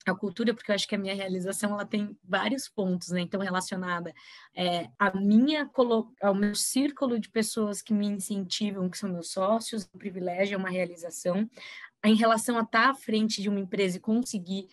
[0.06, 3.22] a cultura, porque eu acho que a minha realização ela tem vários pontos, né?
[3.22, 4.14] Então, relacionada
[4.56, 5.68] é, à minha,
[6.22, 10.58] ao meu círculo de pessoas que me incentivam, que são meus sócios, um privilégio, é
[10.58, 11.50] uma realização
[12.04, 14.68] em relação a estar à frente de uma empresa e conseguir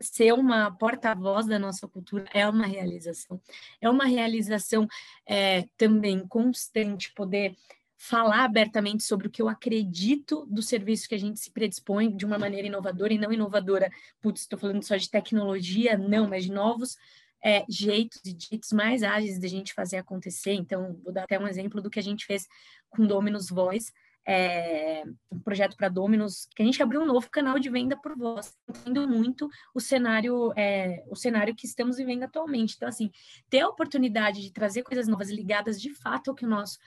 [0.00, 3.40] ser uma porta-voz da nossa cultura é uma realização.
[3.80, 4.86] É uma realização
[5.26, 7.56] é, também constante poder
[7.96, 12.24] falar abertamente sobre o que eu acredito do serviço que a gente se predispõe de
[12.24, 13.90] uma maneira inovadora e não inovadora.
[14.22, 16.96] Putz, estou falando só de tecnologia, não, mas de novos
[17.44, 20.52] é, jeitos e jeitos mais ágeis de a gente fazer acontecer.
[20.52, 22.46] Então, vou dar até um exemplo do que a gente fez
[22.88, 23.92] com Dominus Voice
[24.26, 28.16] é, um projeto para Dominos, que a gente abriu um novo canal de venda por
[28.16, 32.74] voz, entendendo muito o cenário, é, o cenário que estamos vivendo atualmente.
[32.76, 33.10] Então, assim,
[33.48, 36.78] ter a oportunidade de trazer coisas novas ligadas de fato ao que o nosso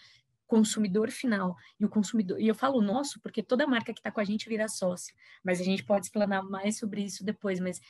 [0.46, 4.20] consumidor final e o consumidor, e eu falo nosso porque toda marca que está com
[4.20, 7.82] a gente vira sócio, mas a gente pode explanar mais sobre isso depois, mas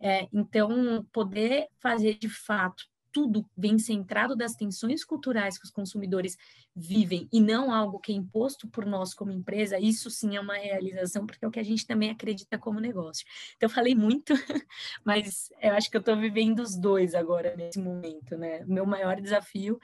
[0.00, 2.84] é, então poder fazer de fato
[3.14, 6.36] tudo vem centrado das tensões culturais que os consumidores
[6.74, 10.56] vivem e não algo que é imposto por nós como empresa, isso sim é uma
[10.56, 13.24] realização, porque é o que a gente também acredita como negócio.
[13.56, 14.34] Então, eu falei muito,
[15.04, 18.64] mas eu acho que eu estou vivendo os dois agora, nesse momento, né?
[18.64, 19.78] O meu maior desafio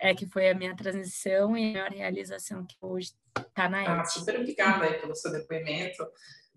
[0.00, 4.00] é que foi a minha transição e a maior realização que hoje está na época.
[4.00, 6.04] Ah, super obrigada aí pelo seu depoimento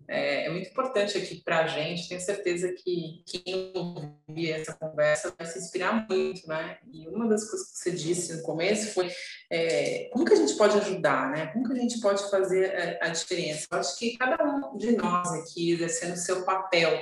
[0.06, 2.08] é, é muito importante aqui para a gente.
[2.08, 6.78] Tenho certeza que quem ouvir essa conversa vai se inspirar muito, né?
[6.92, 9.10] E uma das coisas que você disse no começo foi
[9.50, 11.46] é, como que a gente pode ajudar, né?
[11.48, 13.66] Como que a gente pode fazer a, a diferença?
[13.70, 16.98] Eu acho que cada um de nós aqui exercendo o seu papel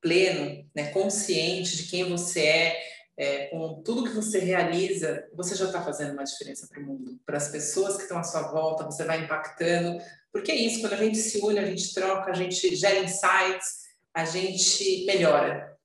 [0.00, 2.82] pleno, né, consciente de quem você é,
[3.16, 7.18] é, com tudo que você realiza, você já está fazendo uma diferença para o mundo,
[7.24, 9.98] para as pessoas que estão à sua volta, você vai impactando
[10.34, 13.84] porque é isso, quando a gente se une, a gente troca, a gente gera insights,
[14.12, 15.78] a gente melhora.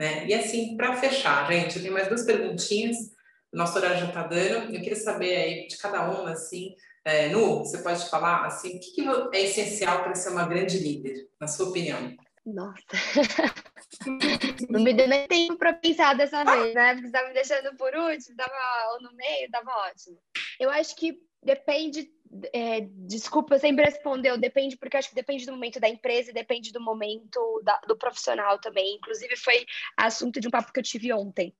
[0.00, 0.26] Né?
[0.26, 2.96] E assim, para fechar, gente, eu tenho mais duas perguntinhas,
[3.52, 6.74] o nosso horário já está dando, eu queria saber aí de cada uma, assim,
[7.04, 10.78] é, Nu, você pode falar, assim, o que, que é essencial para ser uma grande
[10.78, 12.16] líder, na sua opinião?
[12.46, 12.80] Nossa,
[14.70, 16.94] não me deu nem tempo para pensar dessa vez, né?
[16.94, 20.18] Porque você estava me deixando por último, estava no meio, estava ótimo.
[20.58, 22.10] Eu acho que depende
[22.54, 26.80] é, desculpa, sempre respondeu, depende, porque acho que depende do momento da empresa, depende do
[26.80, 28.94] momento da, do profissional também.
[28.96, 29.66] Inclusive, foi
[29.96, 31.54] assunto de um papo que eu tive ontem.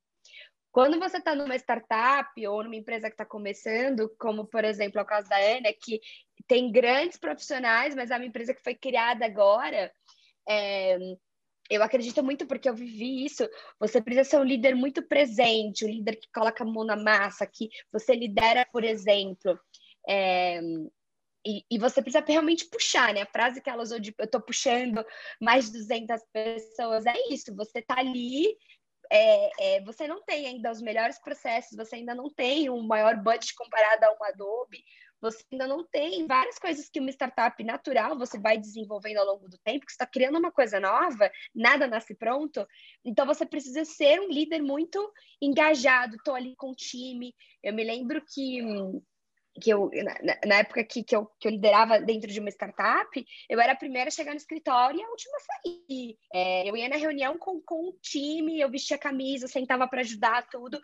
[0.71, 5.03] Quando você está numa startup ou numa empresa que está começando, como por exemplo é
[5.03, 6.01] o caso da Ana, que
[6.47, 9.93] tem grandes profissionais, mas é uma empresa que foi criada agora.
[10.49, 10.97] É,
[11.75, 13.47] eu acredito muito porque eu vivi isso.
[13.79, 17.45] Você precisa ser um líder muito presente, um líder que coloca a mão na massa,
[17.45, 19.59] que você lidera, por exemplo.
[20.07, 20.59] É,
[21.45, 23.21] e, e, você precisa realmente puxar, né?
[23.23, 25.05] A frase que ela usou de eu tô puxando
[25.41, 27.53] mais de 200 pessoas, é isso.
[27.55, 28.57] Você tá ali,
[29.11, 33.17] é, é, você não tem ainda os melhores processos, você ainda não tem um maior
[33.17, 34.83] budget comparado a um Adobe,
[35.23, 39.47] você ainda não tem várias coisas que uma startup natural você vai desenvolvendo ao longo
[39.47, 42.67] do tempo, que está criando uma coisa nova, nada nasce pronto.
[43.05, 44.99] Então você precisa ser um líder muito
[45.41, 47.33] engajado, estou ali com o time.
[47.63, 48.61] Eu me lembro que
[49.61, 53.25] que eu, na, na, época que, que, eu, que eu liderava dentro de uma startup,
[53.47, 56.17] eu era a primeira a chegar no escritório e a última a sair.
[56.33, 60.01] É, eu ia na reunião com, com o time, eu vestia a camisa, sentava para
[60.01, 60.81] ajudar tudo,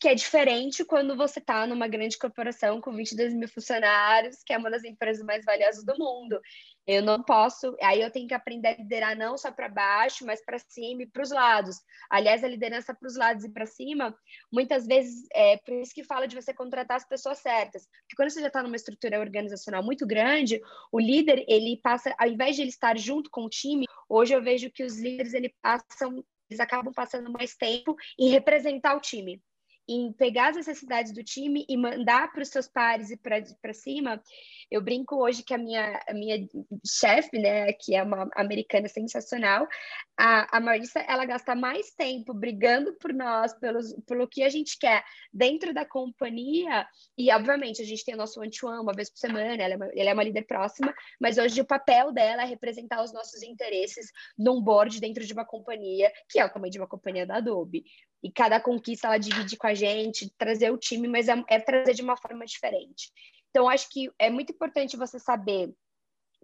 [0.00, 4.58] que é diferente quando você está numa grande corporação com 22 mil funcionários, que é
[4.58, 6.40] uma das empresas mais valiosas do mundo.
[6.86, 10.44] Eu não posso, aí eu tenho que aprender a liderar não só para baixo, mas
[10.44, 11.76] para cima e para os lados.
[12.10, 14.16] Aliás, a liderança para os lados e para cima,
[14.52, 17.86] muitas vezes é por isso que fala de você contratar as pessoas certas.
[18.02, 20.60] Porque quando você já está numa estrutura organizacional muito grande,
[20.92, 24.42] o líder, ele passa, ao invés de ele estar junto com o time, hoje eu
[24.42, 29.42] vejo que os líderes, ele passam, eles acabam passando mais tempo em representar o time
[29.88, 34.22] em pegar as necessidades do time e mandar para os seus pares e para cima.
[34.70, 36.46] Eu brinco hoje que a minha, a minha
[36.86, 39.68] chefe, né, que é uma americana sensacional,
[40.16, 44.78] a, a Marissa, ela gasta mais tempo brigando por nós, pelos, pelo que a gente
[44.78, 46.86] quer dentro da companhia,
[47.18, 49.86] e obviamente a gente tem o nosso one-to-one uma vez por semana, ela é, uma,
[49.94, 54.10] ela é uma líder próxima, mas hoje o papel dela é representar os nossos interesses
[54.38, 57.84] num board dentro de uma companhia, que é o tamanho de uma companhia da Adobe
[58.24, 61.92] e cada conquista ela divide com a gente, trazer o time, mas é, é trazer
[61.92, 63.12] de uma forma diferente.
[63.50, 65.74] Então, acho que é muito importante você saber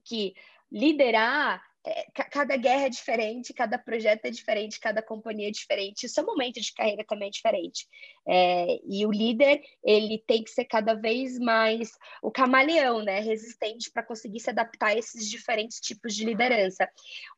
[0.05, 0.35] que
[0.71, 6.25] liderar é, cada guerra é diferente, cada projeto é diferente, cada companhia é diferente, seu
[6.25, 7.87] momento de carreira também é diferente.
[8.29, 13.21] É, e o líder, ele tem que ser cada vez mais o camaleão, né?
[13.21, 16.89] Resistente para conseguir se adaptar a esses diferentes tipos de liderança.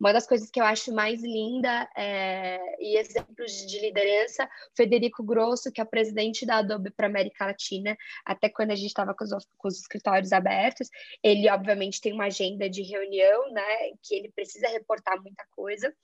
[0.00, 5.70] Uma das coisas que eu acho mais linda é, e exemplos de liderança, Federico Grosso,
[5.70, 9.24] que é presidente da Adobe para América Latina, até quando a gente estava com,
[9.56, 10.88] com os escritórios abertos,
[11.22, 13.92] ele obviamente tem uma agenda de reunião, né?
[14.02, 15.94] Que ele precisa reportar muita coisa.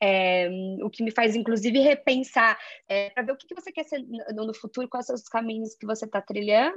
[0.00, 0.48] É,
[0.82, 2.58] o que me faz, inclusive, repensar
[2.88, 3.98] é, para ver o que, que você quer ser
[4.34, 6.76] no, no futuro, quais são os caminhos que você está trilhando.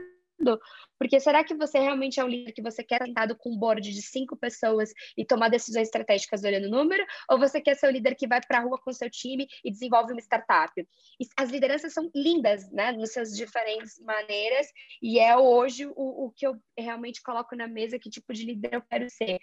[0.99, 3.89] Porque será que você realmente é um líder que você quer sentado com um board
[3.89, 7.05] de cinco pessoas e tomar decisões estratégicas olhando o número?
[7.29, 9.71] Ou você quer ser o líder que vai para a rua com seu time e
[9.71, 10.73] desenvolve uma startup?
[10.77, 12.91] E as lideranças são lindas, né?
[12.91, 14.67] Nas suas diferentes maneiras.
[15.01, 18.73] E é hoje o, o que eu realmente coloco na mesa, que tipo de líder
[18.73, 19.39] eu quero ser.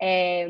[0.00, 0.48] É,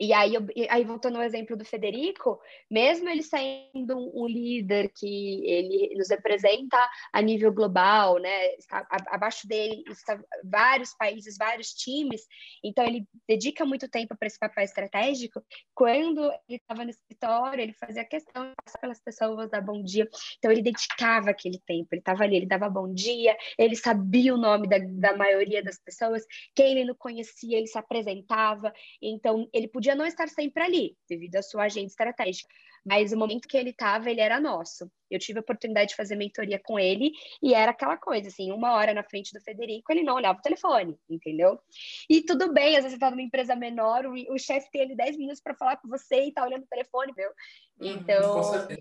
[0.00, 5.44] e aí, eu, aí, voltando ao exemplo do Federico, mesmo ele sendo um, líder que
[5.44, 6.76] ele nos representa
[7.12, 8.54] a nível global, né?
[8.54, 9.82] Está, abaixo dele
[10.44, 12.22] vários países, vários times,
[12.62, 15.42] então ele dedica muito tempo para esse papel estratégico.
[15.74, 20.08] Quando ele estava no escritório, ele fazia questão de passar pelas pessoas, dar bom dia.
[20.38, 24.38] Então ele dedicava aquele tempo, ele estava ali, ele dava bom dia, ele sabia o
[24.38, 26.24] nome da, da maioria das pessoas,
[26.54, 28.72] quem ele não conhecia, ele se apresentava,
[29.02, 32.48] então ele podia não estar sempre ali, devido à sua agenda estratégica,
[32.84, 34.90] mas o momento que ele estava, ele era nosso.
[35.08, 38.72] Eu tive a oportunidade de fazer mentoria com ele e era aquela coisa, assim, uma
[38.72, 41.60] hora na frente do Federico, ele não olhava o telefone, entendeu?
[42.10, 44.96] E tudo bem, às vezes você tá numa empresa menor, o, o chefe tem ali
[44.96, 47.30] 10 minutos para falar com você e tá olhando o telefone, meu.
[47.80, 48.32] Uhum, então,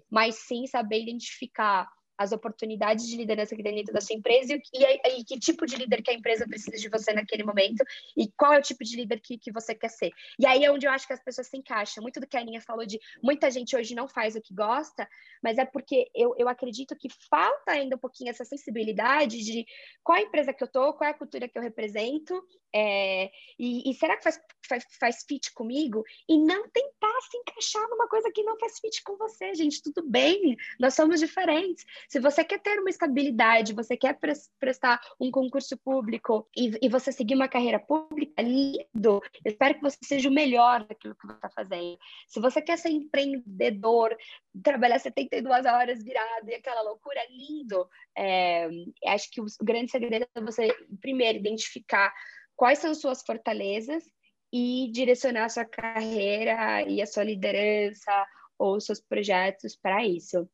[0.10, 1.88] mas sim saber identificar
[2.18, 5.66] as oportunidades de liderança que tem dentro da sua empresa e, e, e, que tipo
[5.66, 7.84] de líder que a empresa precisa de você naquele momento
[8.16, 10.12] e qual é o tipo de líder que, que você quer ser.
[10.40, 12.02] E aí é onde eu acho que as pessoas se encaixam.
[12.02, 15.08] Muito do que a Aninha falou de muita gente hoje não faz o que gosta,
[15.44, 19.66] mas é porque eu, eu acredito que falta ainda um pouquinho essa sensibilidade de
[20.04, 22.42] qual a empresa que eu tô, qual é a cultura que eu represento
[22.74, 26.04] é, e, e, será que faz, faz, faz fit comigo?
[26.28, 29.82] E não tentar se encaixar numa coisa que não faz fit com você, gente.
[29.82, 31.86] Tudo bem, nós somos diferentes.
[32.10, 34.18] Se você quer ter uma estabilidade, você quer
[34.60, 39.22] prestar um concurso público e, e você seguir uma carreira pública, lindo.
[39.44, 41.98] Eu espero que você seja o melhor daquilo que você está fazendo.
[42.28, 44.16] Se você quer ser empreendedor,
[44.64, 47.88] trabalhar 72 horas virado e aquela loucura, lindo.
[48.16, 48.70] É,
[49.08, 50.68] acho que o grande segredo é você,
[51.02, 52.14] primeiro, identificar
[52.58, 54.04] quais são suas fortalezas
[54.52, 58.26] e direcionar a sua carreira e a sua liderança
[58.58, 60.50] ou seus projetos para isso.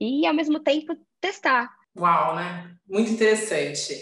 [0.00, 1.70] E, ao mesmo tempo, testar.
[1.96, 2.76] Uau, né?
[2.86, 3.94] Muito interessante.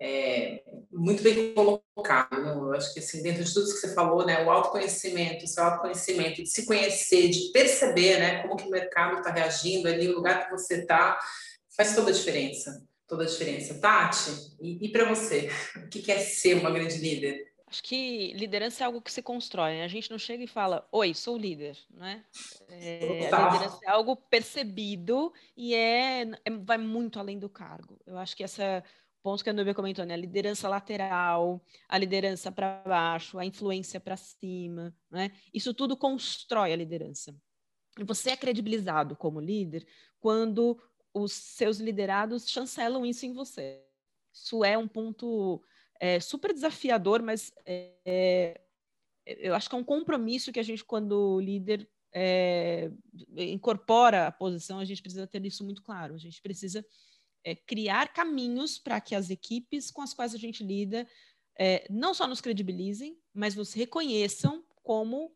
[0.00, 2.34] é, muito bem colocado.
[2.34, 5.64] Eu acho que assim, dentro de tudo que você falou, né, o autoconhecimento, o seu
[5.64, 10.16] autoconhecimento, de se conhecer, de perceber né, como que o mercado está reagindo ali, o
[10.16, 11.18] lugar que você está,
[11.76, 12.82] faz toda a diferença.
[13.14, 13.78] Toda a diferença.
[13.78, 15.48] Tati, e, e para você,
[15.86, 17.54] o que é ser uma grande líder?
[17.68, 19.74] Acho que liderança é algo que se constrói.
[19.74, 19.84] Né?
[19.84, 22.24] A gente não chega e fala, oi, sou líder, né?
[22.68, 28.00] É, liderança é algo percebido e é, é, vai muito além do cargo.
[28.04, 28.82] Eu acho que essa
[29.22, 30.14] ponto que a Nubia comentou, né?
[30.14, 35.30] A liderança lateral, a liderança para baixo, a influência para cima, né?
[35.52, 37.34] Isso tudo constrói a liderança.
[38.04, 39.86] Você é credibilizado como líder
[40.20, 40.76] quando
[41.14, 43.80] os seus liderados chancelam isso em você.
[44.32, 45.62] Isso é um ponto
[46.00, 48.60] é, super desafiador, mas é, é,
[49.24, 52.90] eu acho que é um compromisso que a gente, quando líder, é,
[53.36, 56.14] incorpora a posição, a gente precisa ter isso muito claro.
[56.14, 56.84] A gente precisa
[57.44, 61.06] é, criar caminhos para que as equipes com as quais a gente lida
[61.56, 65.32] é, não só nos credibilizem, mas nos reconheçam como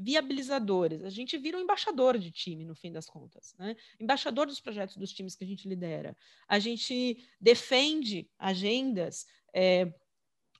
[0.00, 1.04] viabilizadores.
[1.04, 3.76] A gente vira um embaixador de time, no fim das contas, né?
[3.98, 6.16] Embaixador dos projetos dos times que a gente lidera.
[6.48, 9.92] A gente defende agendas é,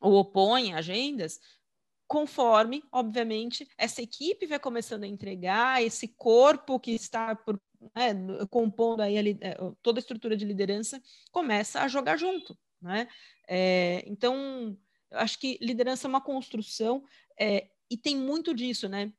[0.01, 1.41] ou opõe agendas
[2.07, 7.61] conforme, obviamente, essa equipe vai começando a entregar, esse corpo que está por,
[7.95, 8.13] né,
[8.51, 13.09] compondo aí a, é, toda a estrutura de liderança começa a jogar junto, né?
[13.49, 14.77] É, então,
[15.09, 17.05] eu acho que liderança é uma construção
[17.39, 19.13] é, e tem muito disso, né?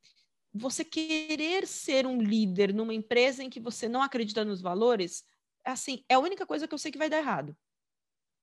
[0.53, 5.23] Você querer ser um líder numa empresa em que você não acredita nos valores,
[5.63, 7.55] assim, é a única coisa que eu sei que vai dar errado.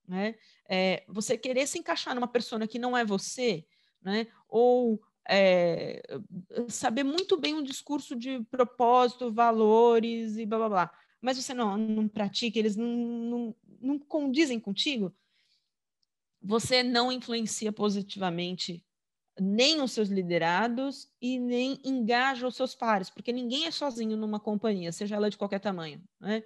[0.06, 0.36] Né?
[0.68, 3.66] É, você querer se encaixar numa pessoa que não é você,
[4.00, 4.26] né?
[4.48, 6.02] Ou é,
[6.68, 11.76] saber muito bem um discurso de propósito, valores e blá blá blá, mas você não,
[11.76, 15.14] não pratica, eles não, não, não condizem contigo,
[16.40, 18.82] você não influencia positivamente
[19.40, 24.40] nem os seus liderados e nem engaja os seus pares, porque ninguém é sozinho numa
[24.40, 26.02] companhia, seja ela de qualquer tamanho.
[26.20, 26.42] Né?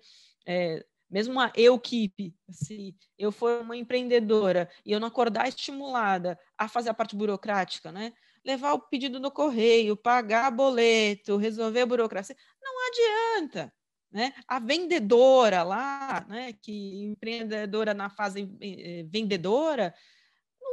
[0.46, 6.68] É, mesmo uma eu-equipe, se eu for uma empreendedora e eu não acordar estimulada a
[6.68, 8.12] fazer a parte burocrática, né?
[8.44, 13.72] levar o pedido no correio, pagar boleto, resolver a burocracia, não adianta.
[14.10, 14.34] Né?
[14.46, 19.04] A vendedora lá, né, que empreendedora na fase eh,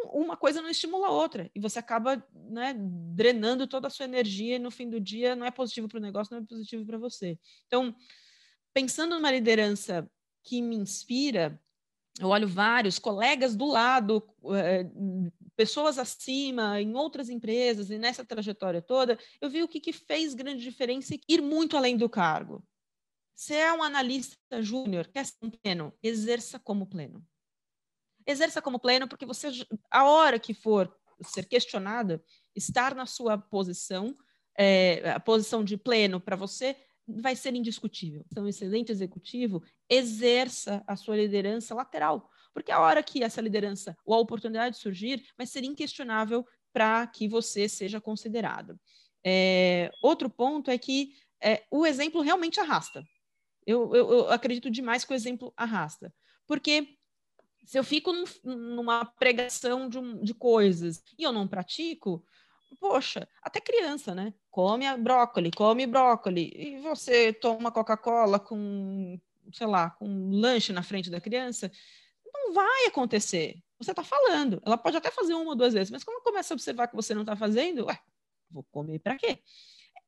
[0.05, 4.55] uma coisa não estimula a outra e você acaba né, drenando toda a sua energia
[4.55, 6.97] e no fim do dia não é positivo para o negócio, não é positivo para
[6.97, 7.37] você.
[7.67, 7.95] Então,
[8.73, 10.09] pensando numa liderança
[10.43, 11.59] que me inspira,
[12.19, 14.23] eu olho vários colegas do lado,
[14.55, 14.85] é,
[15.55, 20.33] pessoas acima, em outras empresas e nessa trajetória toda, eu vi o que, que fez
[20.33, 22.63] grande diferença e ir muito além do cargo.
[23.35, 27.25] Se é um analista júnior, quer ser um pleno, exerça como pleno
[28.29, 29.49] exerça como pleno, porque você,
[29.89, 32.23] a hora que for ser questionada,
[32.55, 34.15] estar na sua posição,
[34.57, 36.75] é, a posição de pleno para você,
[37.07, 38.23] vai ser indiscutível.
[38.31, 43.97] Então, um excelente executivo exerça a sua liderança lateral, porque a hora que essa liderança
[44.05, 48.79] ou a oportunidade surgir, vai ser inquestionável para que você seja considerado.
[49.25, 53.03] É, outro ponto é que é, o exemplo realmente arrasta.
[53.65, 56.13] Eu, eu, eu acredito demais que o exemplo arrasta,
[56.47, 56.98] porque
[57.65, 62.23] se eu fico num, numa pregação de, de coisas e eu não pratico,
[62.79, 64.33] poxa, até criança, né?
[64.51, 69.19] Come brócoli, come brócoli, e você toma Coca-Cola com,
[69.53, 71.71] sei lá, com um lanche na frente da criança,
[72.33, 73.57] não vai acontecer.
[73.79, 76.55] Você está falando, ela pode até fazer uma ou duas vezes, mas quando começa a
[76.55, 77.99] observar que você não está fazendo, ué,
[78.51, 79.39] vou comer para quê?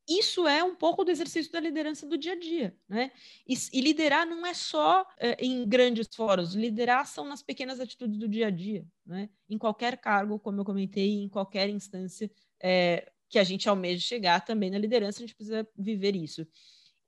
[0.08, 3.12] Isso é um pouco do exercício da liderança do dia a dia, né?
[3.48, 8.18] E, e liderar não é só é, em grandes fóruns, liderar são nas pequenas atitudes
[8.18, 9.30] do dia a dia, né?
[9.50, 12.30] Em qualquer cargo, como eu comentei, em qualquer instância
[12.62, 16.46] é, que a gente almeja chegar também na liderança, a gente precisa viver isso.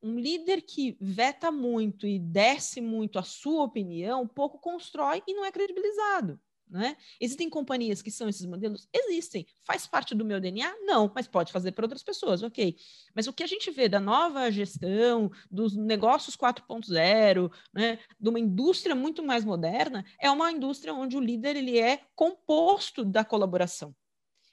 [0.02, 5.46] Um líder que veta muito e desce muito a sua opinião, pouco constrói e não
[5.46, 6.40] é credibilizado.
[6.70, 6.98] Né?
[7.20, 8.88] Existem companhias que são esses modelos?
[8.92, 9.46] Existem.
[9.62, 10.76] Faz parte do meu DNA?
[10.82, 12.76] Não, mas pode fazer para outras pessoas, ok.
[13.14, 18.40] Mas o que a gente vê da nova gestão, dos negócios 4.0, né, de uma
[18.40, 23.96] indústria muito mais moderna, é uma indústria onde o líder ele é composto da colaboração.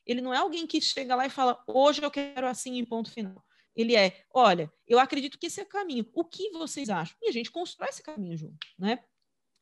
[0.04, 3.10] Ele não é alguém que chega lá e fala, hoje eu quero assim em ponto
[3.10, 3.42] final.
[3.74, 6.06] Ele é, olha, eu acredito que esse é o caminho.
[6.12, 7.16] O que vocês acham?
[7.22, 8.98] E a gente constrói esse caminho junto, né?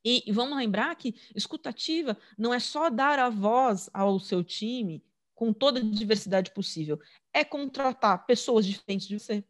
[0.04, 5.04] E, vamos lembrar que escutativa não é só dar a voz ao seu time
[5.34, 7.00] com toda a diversidade possível,
[7.32, 9.44] é contratar pessoas diferentes de você.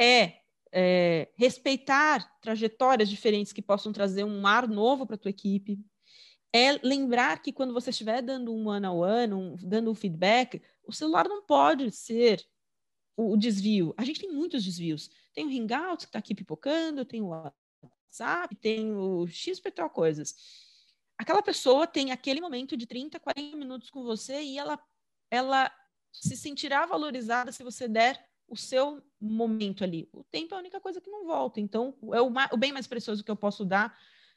[0.00, 0.40] É
[0.72, 5.78] é, respeitar trajetórias diferentes que possam trazer um ar novo para a tua equipe.
[6.52, 10.92] É lembrar que quando você estiver dando um on one, um, dando um feedback, o
[10.92, 12.44] celular não pode ser
[13.16, 13.94] o, desvio.
[13.96, 15.10] A gente tem muitos desvios.
[15.32, 17.32] Tem o Hangout que está aqui pipocando, tem o
[18.10, 19.62] WhatsApp, tem o X
[19.92, 20.34] coisas.
[21.16, 24.78] Aquela pessoa tem aquele momento de 30, 40 minutos com você e ela,
[25.30, 25.70] ela
[26.12, 30.08] se sentirá valorizada se você der o seu momento ali.
[30.12, 31.60] O tempo é a única coisa que não volta.
[31.60, 33.96] Então, é o, o bem mais precioso que eu posso dar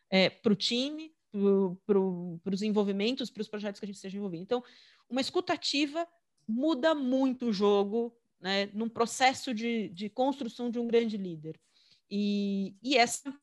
[0.10, 1.12] é, para o time,
[1.86, 2.00] para
[2.54, 4.44] os envolvimentos, para os projetos que a gente esteja envolvido.
[4.44, 4.64] Então,
[5.10, 6.08] uma escutativa
[6.48, 11.60] muda muito o jogo né, num processo de, de construção de um grande líder.
[12.12, 13.34] E, e essa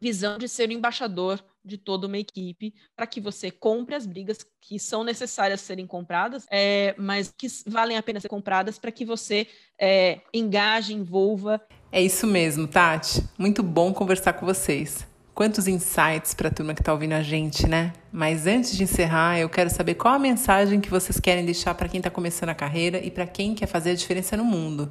[0.00, 4.46] visão de ser o embaixador de toda uma equipe para que você compre as brigas
[4.60, 9.04] que são necessárias serem compradas, é, mas que valem a pena ser compradas para que
[9.04, 9.48] você
[9.78, 11.60] é, engaje, envolva.
[11.90, 13.22] É isso mesmo, Tati.
[13.36, 15.06] Muito bom conversar com vocês.
[15.34, 17.92] Quantos insights para a turma que está ouvindo a gente, né?
[18.10, 21.88] Mas antes de encerrar, eu quero saber qual a mensagem que vocês querem deixar para
[21.88, 24.90] quem está começando a carreira e para quem quer fazer a diferença no mundo.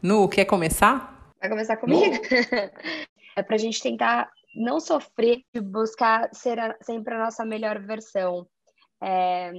[0.00, 1.32] Nu, quer começar?
[1.40, 2.14] Vai começar comigo?
[3.36, 7.80] é para a gente tentar não sofrer de buscar ser a, sempre a nossa melhor
[7.80, 8.46] versão.
[9.02, 9.50] É,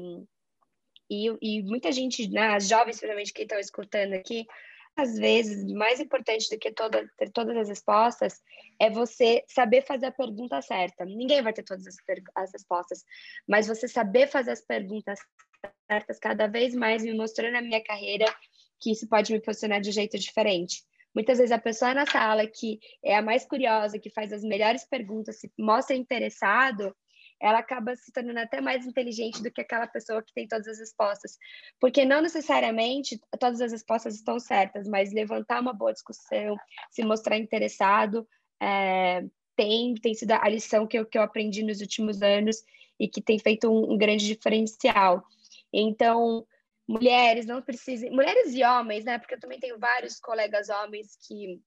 [1.10, 4.46] e, e, muita gente, né, as jovens, principalmente, que estão escutando aqui,
[4.96, 8.40] às vezes, mais importante do que toda, ter todas as respostas
[8.80, 11.04] é você saber fazer a pergunta certa.
[11.04, 11.96] Ninguém vai ter todas as,
[12.36, 13.04] as respostas,
[13.48, 15.20] mas você saber fazer as perguntas
[15.90, 18.26] certas cada vez mais me mostrou na minha carreira
[18.80, 20.84] que isso pode me posicionar de um jeito diferente.
[21.14, 24.84] Muitas vezes a pessoa na sala que é a mais curiosa, que faz as melhores
[24.86, 26.96] perguntas, se mostra interessado,
[27.40, 30.80] ela acaba se tornando até mais inteligente do que aquela pessoa que tem todas as
[30.80, 31.38] respostas.
[31.80, 36.56] Porque não necessariamente todas as respostas estão certas, mas levantar uma boa discussão,
[36.90, 38.26] se mostrar interessado,
[38.62, 39.26] é,
[39.56, 42.64] tem, tem sido a lição que eu, que eu aprendi nos últimos anos
[43.00, 45.24] e que tem feito um, um grande diferencial.
[45.74, 46.46] Então,
[46.88, 49.18] mulheres não precisem, mulheres e homens, né?
[49.18, 51.62] Porque eu também tenho vários colegas homens que,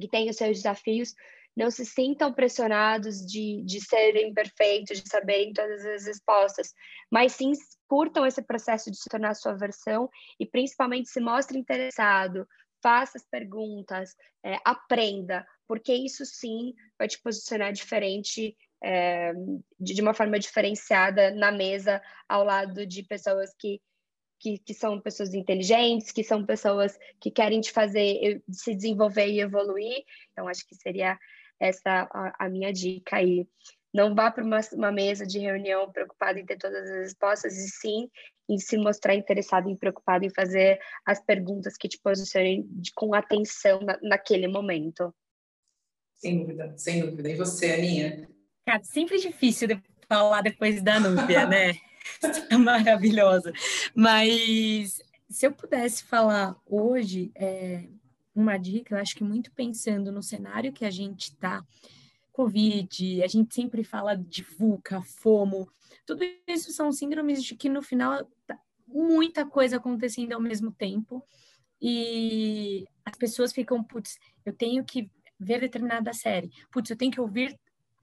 [0.00, 1.14] que têm os seus desafios,
[1.56, 6.72] não se sintam pressionados de, de serem perfeitos, de saberem todas as respostas,
[7.10, 7.52] mas sim
[7.88, 12.46] curtam esse processo de se tornar sua versão e principalmente se mostre interessado,
[12.82, 14.14] faça as perguntas,
[14.44, 19.32] é, aprenda, porque isso sim vai te posicionar diferente é,
[19.78, 23.80] de uma forma diferenciada na mesa ao lado de pessoas que
[24.40, 29.40] que, que são pessoas inteligentes, que são pessoas que querem te fazer se desenvolver e
[29.40, 30.02] evoluir.
[30.32, 31.18] Então, acho que seria
[31.60, 33.46] essa a, a minha dica aí.
[33.92, 37.68] Não vá para uma, uma, mesa de reunião preocupado em ter todas as respostas, e
[37.68, 38.08] sim
[38.48, 43.14] em se mostrar interessado e preocupado em fazer as perguntas que te posicionem de, com
[43.14, 45.14] atenção na, naquele momento.
[46.16, 47.28] Sem dúvida, sem dúvida.
[47.28, 48.28] E você, Aninha?
[48.64, 51.74] Cara, sempre difícil de falar depois da Núbia, né?
[52.58, 53.52] maravilhosa.
[53.94, 57.88] Mas se eu pudesse falar hoje, é,
[58.34, 61.64] uma dica, eu acho que muito pensando no cenário que a gente está,
[62.32, 65.68] Covid, a gente sempre fala de VUCA, FOMO,
[66.06, 71.24] tudo isso são síndromes de que no final tá muita coisa acontecendo ao mesmo tempo
[71.80, 77.20] e as pessoas ficam, putz, eu tenho que ver determinada série, putz, eu tenho que
[77.20, 77.58] ouvir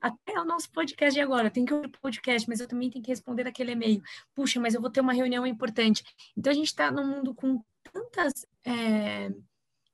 [0.08, 3.04] até o nosso podcast de agora, tenho que ouvir o podcast, mas eu também tenho
[3.04, 4.02] que responder aquele e-mail.
[4.34, 6.04] Puxa, mas eu vou ter uma reunião importante.
[6.36, 7.62] Então a gente está num mundo com
[7.92, 9.32] tantas, é,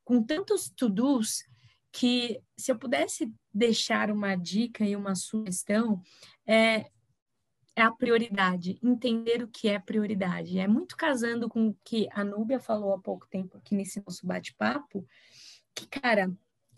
[0.04, 1.44] com tantos to-dos
[1.92, 6.02] que se eu pudesse deixar uma dica e uma sugestão,
[6.46, 6.90] é,
[7.76, 10.60] é a prioridade, entender o que é prioridade.
[10.60, 14.26] É muito casando com o que a Núbia falou há pouco tempo aqui nesse nosso
[14.26, 15.06] bate-papo,
[15.76, 16.32] que, cara,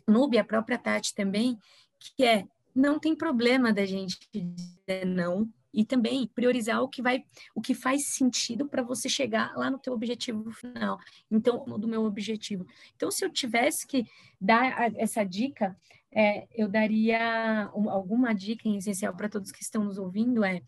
[0.07, 1.57] Núbia, a própria Tati também,
[1.99, 2.45] que é
[2.75, 7.23] não tem problema da gente dizer não e também priorizar o que vai,
[7.53, 10.97] o que faz sentido para você chegar lá no teu objetivo final.
[11.29, 12.65] Então, do meu objetivo.
[12.95, 14.05] Então, se eu tivesse que
[14.39, 15.75] dar essa dica,
[16.13, 20.61] é, eu daria alguma dica em essencial para todos que estão nos ouvindo é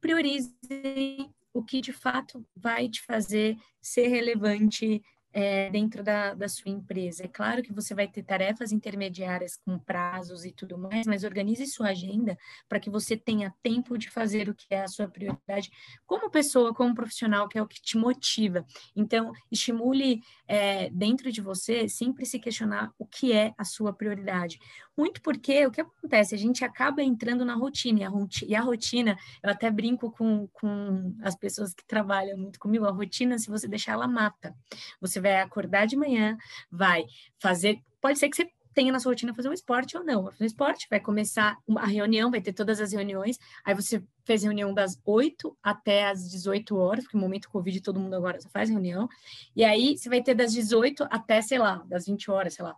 [0.00, 5.02] priorizem o que de fato vai te fazer ser relevante,
[5.34, 7.24] é, dentro da, da sua empresa.
[7.24, 11.66] É claro que você vai ter tarefas intermediárias com prazos e tudo mais, mas organize
[11.66, 12.38] sua agenda
[12.68, 15.72] para que você tenha tempo de fazer o que é a sua prioridade
[16.06, 18.64] como pessoa, como profissional, que é o que te motiva.
[18.94, 24.60] Então, estimule é, dentro de você sempre se questionar o que é a sua prioridade.
[24.96, 26.36] Muito porque o que acontece?
[26.36, 30.12] A gente acaba entrando na rotina, e a, rotina, e a rotina eu até brinco
[30.12, 34.54] com, com as pessoas que trabalham muito comigo, a rotina, se você deixar, ela mata.
[35.00, 36.36] Você vai acordar de manhã,
[36.70, 37.04] vai
[37.38, 37.78] fazer.
[38.00, 40.24] Pode ser que você tenha na sua rotina fazer um esporte ou não.
[40.24, 43.38] Vai fazer um esporte, vai começar a reunião, vai ter todas as reuniões.
[43.64, 48.00] Aí você fez reunião das 8 até as 18 horas, porque no momento Covid todo
[48.00, 49.08] mundo agora só faz reunião.
[49.54, 52.76] E aí você vai ter das 18 até, sei lá, das 20 horas, sei lá.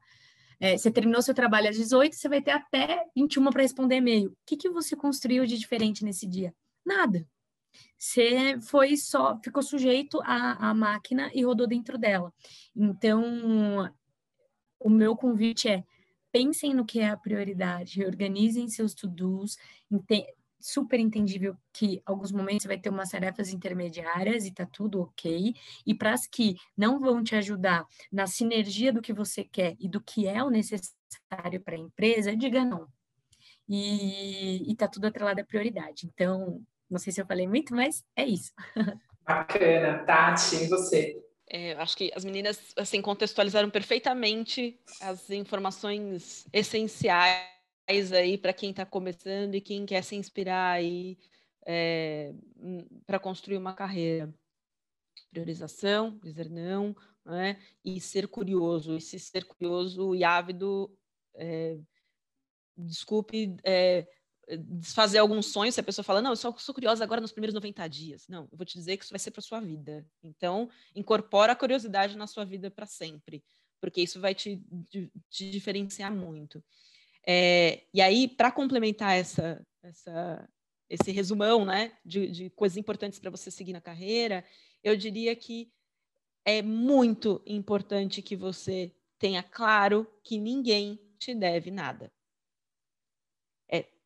[0.60, 4.30] É, você terminou seu trabalho às 18, você vai ter até 21 para responder e-mail.
[4.30, 6.54] O que, que você construiu de diferente nesse dia?
[6.84, 7.26] Nada.
[7.98, 12.32] Você foi só, ficou sujeito à, à máquina e rodou dentro dela.
[12.74, 13.90] Então,
[14.78, 15.84] o meu convite é
[16.30, 19.56] pensem no que é a prioridade, organizem seus to-dos,
[20.60, 25.54] super entendível que alguns momentos você vai ter umas tarefas intermediárias e tá tudo ok,
[25.86, 29.88] e para as que não vão te ajudar na sinergia do que você quer e
[29.88, 32.88] do que é o necessário para a empresa, diga não.
[33.68, 36.06] E, e tá tudo atrelado à prioridade.
[36.06, 38.52] Então, não sei se eu falei muito, mas é isso.
[39.26, 40.04] Bacana.
[40.04, 41.22] Tati, e você?
[41.48, 48.84] É, acho que as meninas assim contextualizaram perfeitamente as informações essenciais aí para quem está
[48.84, 51.16] começando e quem quer se inspirar aí
[51.64, 52.32] é,
[53.06, 54.32] para construir uma carreira.
[55.30, 57.60] Priorização, dizer não, né?
[57.84, 58.96] e ser curioso.
[58.96, 60.96] E se ser curioso e ávido,
[61.34, 61.78] é,
[62.76, 64.06] desculpe, é,
[64.48, 67.54] desfazer alguns sonhos, se a pessoa fala, não, eu só sou curiosa agora nos primeiros
[67.54, 68.28] 90 dias.
[68.28, 70.06] Não, eu vou te dizer que isso vai ser para sua vida.
[70.22, 73.42] Então, incorpora a curiosidade na sua vida para sempre,
[73.80, 74.62] porque isso vai te,
[75.28, 76.62] te diferenciar muito.
[77.26, 80.48] É, e aí, para complementar essa, essa,
[80.88, 84.44] esse resumão né, de, de coisas importantes para você seguir na carreira,
[84.82, 85.72] eu diria que
[86.44, 92.12] é muito importante que você tenha claro que ninguém te deve nada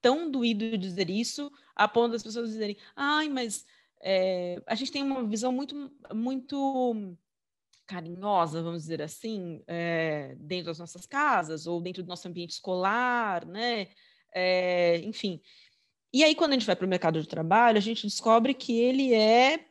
[0.01, 3.64] tão doído dizer isso, a ponto das pessoas dizerem, ai, mas
[4.02, 7.16] é, a gente tem uma visão muito, muito
[7.86, 13.44] carinhosa, vamos dizer assim, é, dentro das nossas casas ou dentro do nosso ambiente escolar,
[13.47, 13.89] né?
[14.32, 15.40] É, enfim.
[16.12, 18.78] E aí, quando a gente vai para o mercado de trabalho, a gente descobre que
[18.78, 19.66] ele é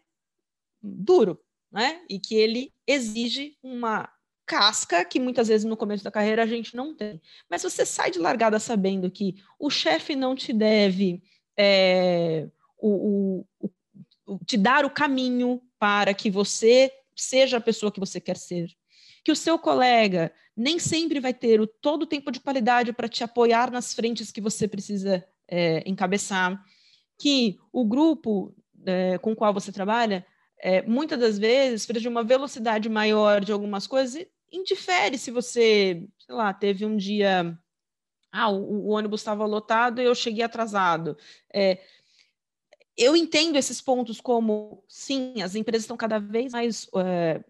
[0.81, 1.39] duro,
[1.71, 2.03] né?
[2.09, 4.09] E que ele exige uma
[4.49, 7.21] casca que muitas vezes no começo da carreira a gente não tem.
[7.47, 11.21] Mas você sai de largada sabendo que o chefe não te deve
[11.55, 12.47] é,
[12.79, 13.69] o, o,
[14.25, 18.69] o, te dar o caminho para que você seja a pessoa que você quer ser.
[19.23, 23.07] Que o seu colega nem sempre vai ter o, todo o tempo de qualidade para
[23.07, 26.59] te apoiar nas frentes que você precisa é, encabeçar.
[27.19, 28.51] Que o grupo
[28.83, 30.25] é, com o qual você trabalha
[30.59, 36.05] é, muitas das vezes precisa de uma velocidade maior de algumas coisas indifere se você,
[36.19, 37.57] sei lá, teve um dia.
[38.31, 41.17] Ah, o, o ônibus estava lotado e eu cheguei atrasado.
[41.53, 41.79] É,
[42.95, 46.89] eu entendo esses pontos como, sim, as empresas estão cada vez mais.
[46.95, 47.43] É,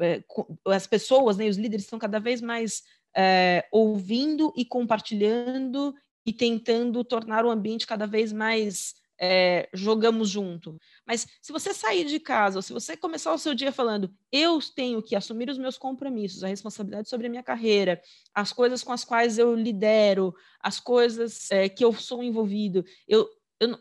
[0.00, 0.24] é,
[0.66, 2.82] as pessoas, né, os líderes estão cada vez mais
[3.14, 10.76] é, ouvindo e compartilhando e tentando tornar o ambiente cada vez mais é, jogamos junto.
[11.06, 14.58] Mas se você sair de casa, ou se você começar o seu dia falando, eu
[14.74, 18.02] tenho que assumir os meus compromissos, a responsabilidade sobre a minha carreira,
[18.34, 23.30] as coisas com as quais eu lidero, as coisas é, que eu sou envolvido, eu,
[23.60, 23.78] eu,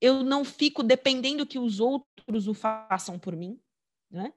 [0.00, 3.60] eu não fico dependendo que os outros o façam por mim,
[4.10, 4.32] né?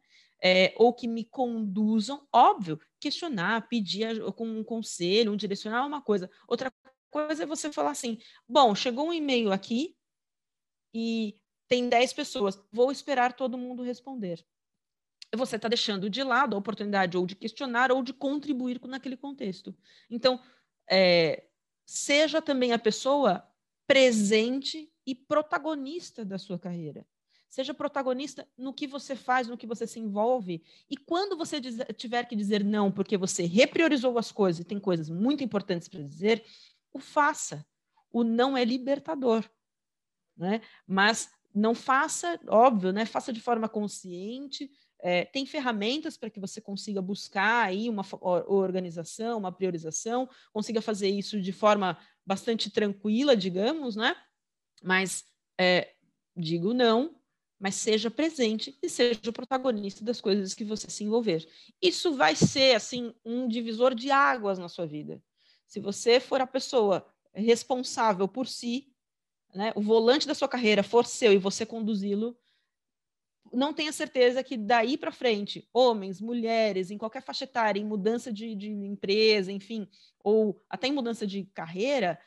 [0.46, 6.30] É, ou que me conduzam, óbvio, questionar, pedir com um conselho, um direcionar uma coisa.
[6.50, 6.70] Outra
[7.10, 9.96] coisa é você falar assim: bom, chegou um e-mail aqui,
[10.94, 14.46] e tem 10 pessoas, vou esperar todo mundo responder.
[15.36, 19.76] Você está deixando de lado a oportunidade ou de questionar ou de contribuir naquele contexto.
[20.10, 20.40] Então,
[20.88, 21.48] é,
[21.86, 23.44] seja também a pessoa
[23.88, 27.06] presente e protagonista da sua carreira.
[27.50, 30.64] Seja protagonista no que você faz, no que você se envolve.
[30.90, 31.60] E quando você
[31.94, 36.02] tiver que dizer não, porque você repriorizou as coisas e tem coisas muito importantes para
[36.02, 36.44] dizer,
[36.92, 37.66] o faça.
[38.12, 39.48] O não é libertador
[40.38, 40.62] né?
[40.88, 43.06] Mas não faça, óbvio, né?
[43.06, 44.72] Faça de forma consciente.
[45.00, 48.04] É, tem ferramentas para que você consiga buscar aí uma
[48.48, 54.16] organização, uma priorização, consiga fazer isso de forma bastante tranquila, digamos, né?
[54.82, 55.26] Mas
[55.60, 55.94] é,
[56.36, 57.16] digo não,
[57.60, 61.48] mas seja presente e seja o protagonista das coisas que você se envolver.
[61.82, 65.22] Isso vai ser assim um divisor de águas na sua vida.
[65.68, 68.93] Se você for a pessoa responsável por si,
[69.54, 72.38] né, o volante da sua carreira for seu e você conduzi-lo,
[73.52, 78.34] não tenha certeza que daí para frente, homens, mulheres, em qualquer faixa etária, em mudança
[78.34, 79.88] de, de empresa, enfim,
[80.24, 82.20] ou até em mudança de carreira,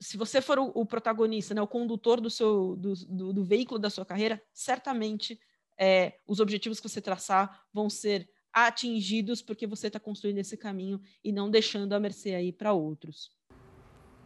[0.00, 3.78] se você for o, o protagonista, né, o condutor do, seu, do, do, do veículo
[3.78, 5.38] da sua carreira, certamente
[5.78, 11.00] é, os objetivos que você traçar vão ser atingidos porque você está construindo esse caminho
[11.22, 13.32] e não deixando a mercê aí para outros.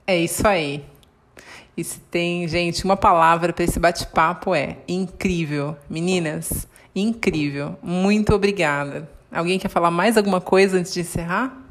[0.07, 0.85] É isso aí.
[1.77, 5.77] E se tem, gente, uma palavra para esse bate-papo é incrível.
[5.89, 7.79] Meninas, incrível.
[7.83, 9.09] Muito obrigada.
[9.31, 11.65] Alguém quer falar mais alguma coisa antes de encerrar?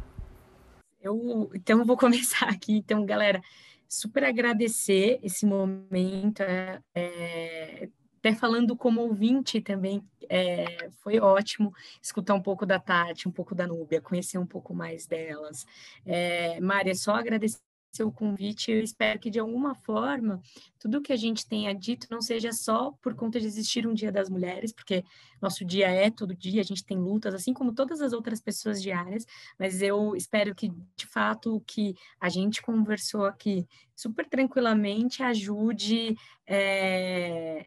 [1.02, 2.77] Eu, então, vou começar aqui.
[2.77, 3.41] Então, galera,
[3.88, 6.41] super agradecer esse momento.
[6.41, 7.89] É, é,
[8.19, 13.56] até falando como ouvinte também, é, foi ótimo escutar um pouco da Tati, um pouco
[13.56, 15.65] da Núbia, conhecer um pouco mais delas.
[16.06, 17.60] É, Mária, só agradecer
[18.03, 18.72] o convite.
[18.72, 20.41] Eu espero que, de alguma forma,
[20.80, 24.11] tudo que a gente tenha dito não seja só por conta de existir um Dia
[24.11, 25.03] das Mulheres, porque
[25.41, 28.81] nosso dia é todo dia, a gente tem lutas, assim como todas as outras pessoas
[28.81, 29.26] diárias,
[29.57, 36.15] mas eu espero que, de fato, o que a gente conversou aqui super tranquilamente ajude,
[36.45, 37.65] é,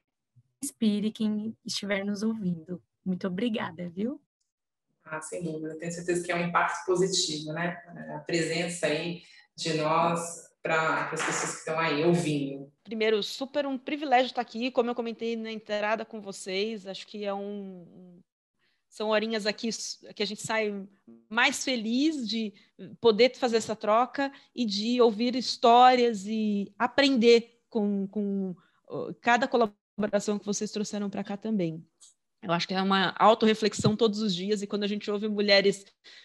[0.62, 2.82] inspire quem estiver nos ouvindo.
[3.04, 4.20] Muito obrigada, viu?
[5.04, 5.76] Ah, sem dúvida.
[5.76, 7.82] Tenho certeza que é um impacto positivo, né?
[8.14, 9.22] A presença aí
[9.60, 12.70] de nós para as pessoas que estão aí ouvindo.
[12.84, 17.24] Primeiro, super um privilégio estar aqui, como eu comentei na entrada com vocês, acho que
[17.24, 18.20] é um
[18.88, 19.70] são horinhas aqui
[20.16, 20.84] que a gente sai
[21.28, 22.52] mais feliz de
[23.00, 28.56] poder fazer essa troca e de ouvir histórias e aprender com, com
[29.20, 31.86] cada colaboração que vocês trouxeram para cá também.
[32.42, 35.84] Eu acho que é uma autorreflexão todos os dias, e quando a gente ouve mulheres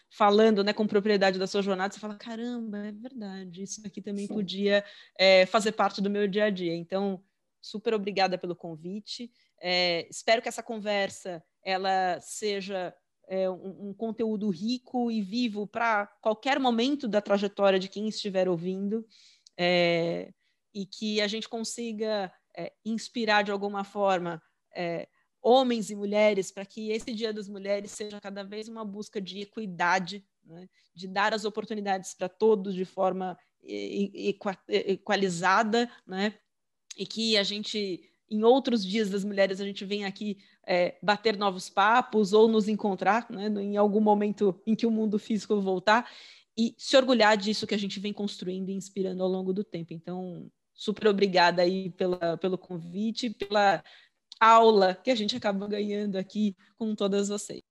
[0.10, 4.26] falando né, com propriedade da sua jornada, você fala: caramba, é verdade, isso aqui também
[4.26, 4.34] Sim.
[4.34, 4.84] podia
[5.20, 6.74] é, fazer parte do meu dia a dia.
[6.74, 7.22] Então,
[7.62, 9.30] super obrigada pelo convite.
[9.62, 12.96] É, espero que essa conversa ela seja
[13.28, 18.48] é, um, um, conteúdo rico e vivo para qualquer momento da trajetória de quem estiver
[18.48, 19.06] ouvindo,
[19.58, 22.32] e que a gente consiga
[22.86, 24.42] inspirar de alguma forma
[24.76, 25.08] é,
[25.46, 29.42] homens e mulheres, para que esse Dia das Mulheres seja cada vez uma busca de
[29.42, 30.68] equidade, né?
[30.96, 33.38] de dar as oportunidades para todos de forma
[34.68, 36.34] equalizada, né?
[36.98, 41.38] e que a gente, em outros dias das mulheres, a gente vem aqui é, bater
[41.38, 43.48] novos papos ou nos encontrar né?
[43.62, 46.10] em algum momento em que o mundo físico voltar
[46.58, 49.94] e se orgulhar disso que a gente vem construindo e inspirando ao longo do tempo.
[49.94, 53.84] Então, super obrigada aí pela, pelo convite, pela
[54.40, 57.62] aula que a gente acaba ganhando aqui com todas vocês.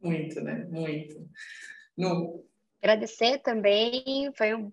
[0.00, 0.66] Muito, né?
[0.70, 1.28] Muito.
[1.96, 2.44] No...
[2.82, 4.72] Agradecer também, foi um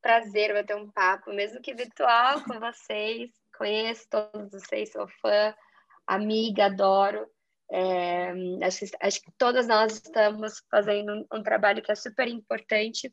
[0.00, 3.30] prazer bater um papo, mesmo que virtual, com vocês.
[3.56, 5.54] Conheço todos vocês, sou fã,
[6.06, 7.26] amiga, adoro.
[7.70, 8.32] É,
[8.62, 13.12] acho, que, acho que todas nós estamos fazendo um, um trabalho que é super importante,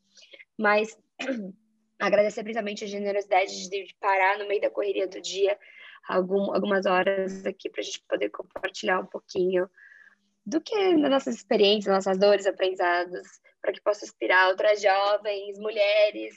[0.57, 0.97] mas
[1.99, 5.57] agradecer principalmente a generosidade de parar no meio da correria do dia
[6.07, 9.69] algum, algumas horas aqui para a gente poder compartilhar um pouquinho
[10.45, 13.27] do que das nossas experiências, nossas dores, aprendizados,
[13.61, 16.35] para que possa inspirar outras jovens, mulheres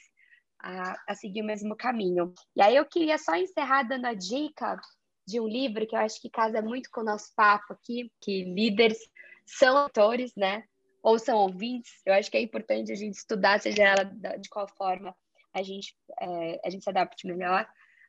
[0.60, 2.32] a, a seguir o mesmo caminho.
[2.56, 4.80] E aí eu queria só encerrar dando a dica
[5.26, 8.44] de um livro que eu acho que casa muito com o nosso papo aqui, que
[8.44, 8.98] líderes
[9.44, 10.64] são autores, né?
[11.02, 12.00] Ou são ouvintes.
[12.06, 14.04] Eu acho que é importante a gente estudar, seja ela
[14.38, 15.14] de qual forma
[15.52, 17.68] a gente, é, a gente se adapte melhor.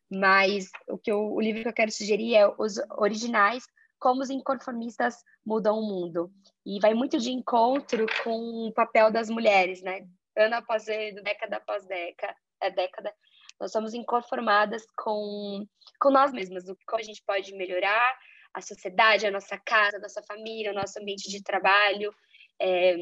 [0.10, 3.64] Mas o que eu, o livro que eu quero sugerir é os originais,
[4.00, 5.16] como os inconformistas
[5.46, 6.32] mudam o mundo.
[6.66, 10.08] E vai muito de encontro com o papel das mulheres, né?
[10.38, 13.14] Ano após ano, década após década, é década,
[13.60, 15.66] nós somos inconformadas com,
[16.00, 18.18] com nós mesmas, o como a gente pode melhorar
[18.54, 22.14] a sociedade, a nossa casa, a nossa família, o nosso ambiente de trabalho.
[22.60, 22.96] É,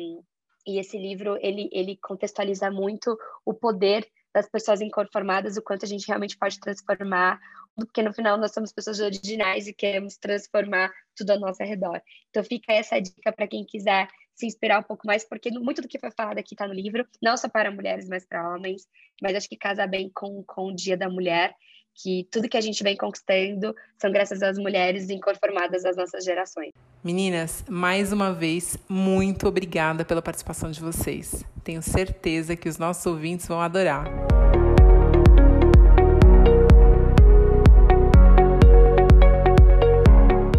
[0.65, 5.87] e esse livro, ele, ele contextualiza muito o poder das pessoas inconformadas, o quanto a
[5.87, 7.39] gente realmente pode transformar,
[7.75, 12.01] porque no final nós somos pessoas originais e queremos transformar tudo ao nosso redor.
[12.29, 15.87] Então fica essa dica para quem quiser se inspirar um pouco mais, porque muito do
[15.87, 18.87] que foi falado aqui está no livro, não só para mulheres, mas para homens,
[19.21, 21.55] mas acho que casa bem com, com o Dia da Mulher,
[22.01, 26.71] que tudo que a gente vem conquistando são graças às mulheres inconformadas das nossas gerações.
[27.03, 31.43] Meninas, mais uma vez, muito obrigada pela participação de vocês.
[31.63, 34.05] Tenho certeza que os nossos ouvintes vão adorar.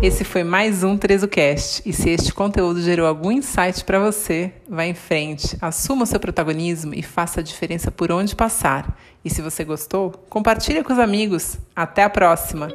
[0.00, 1.82] Esse foi mais um TrezoCast.
[1.84, 6.20] E se este conteúdo gerou algum insight para você, vá em frente, assuma o seu
[6.20, 8.96] protagonismo e faça a diferença por onde passar.
[9.24, 11.58] E se você gostou, compartilhe com os amigos.
[11.74, 12.68] Até a próxima!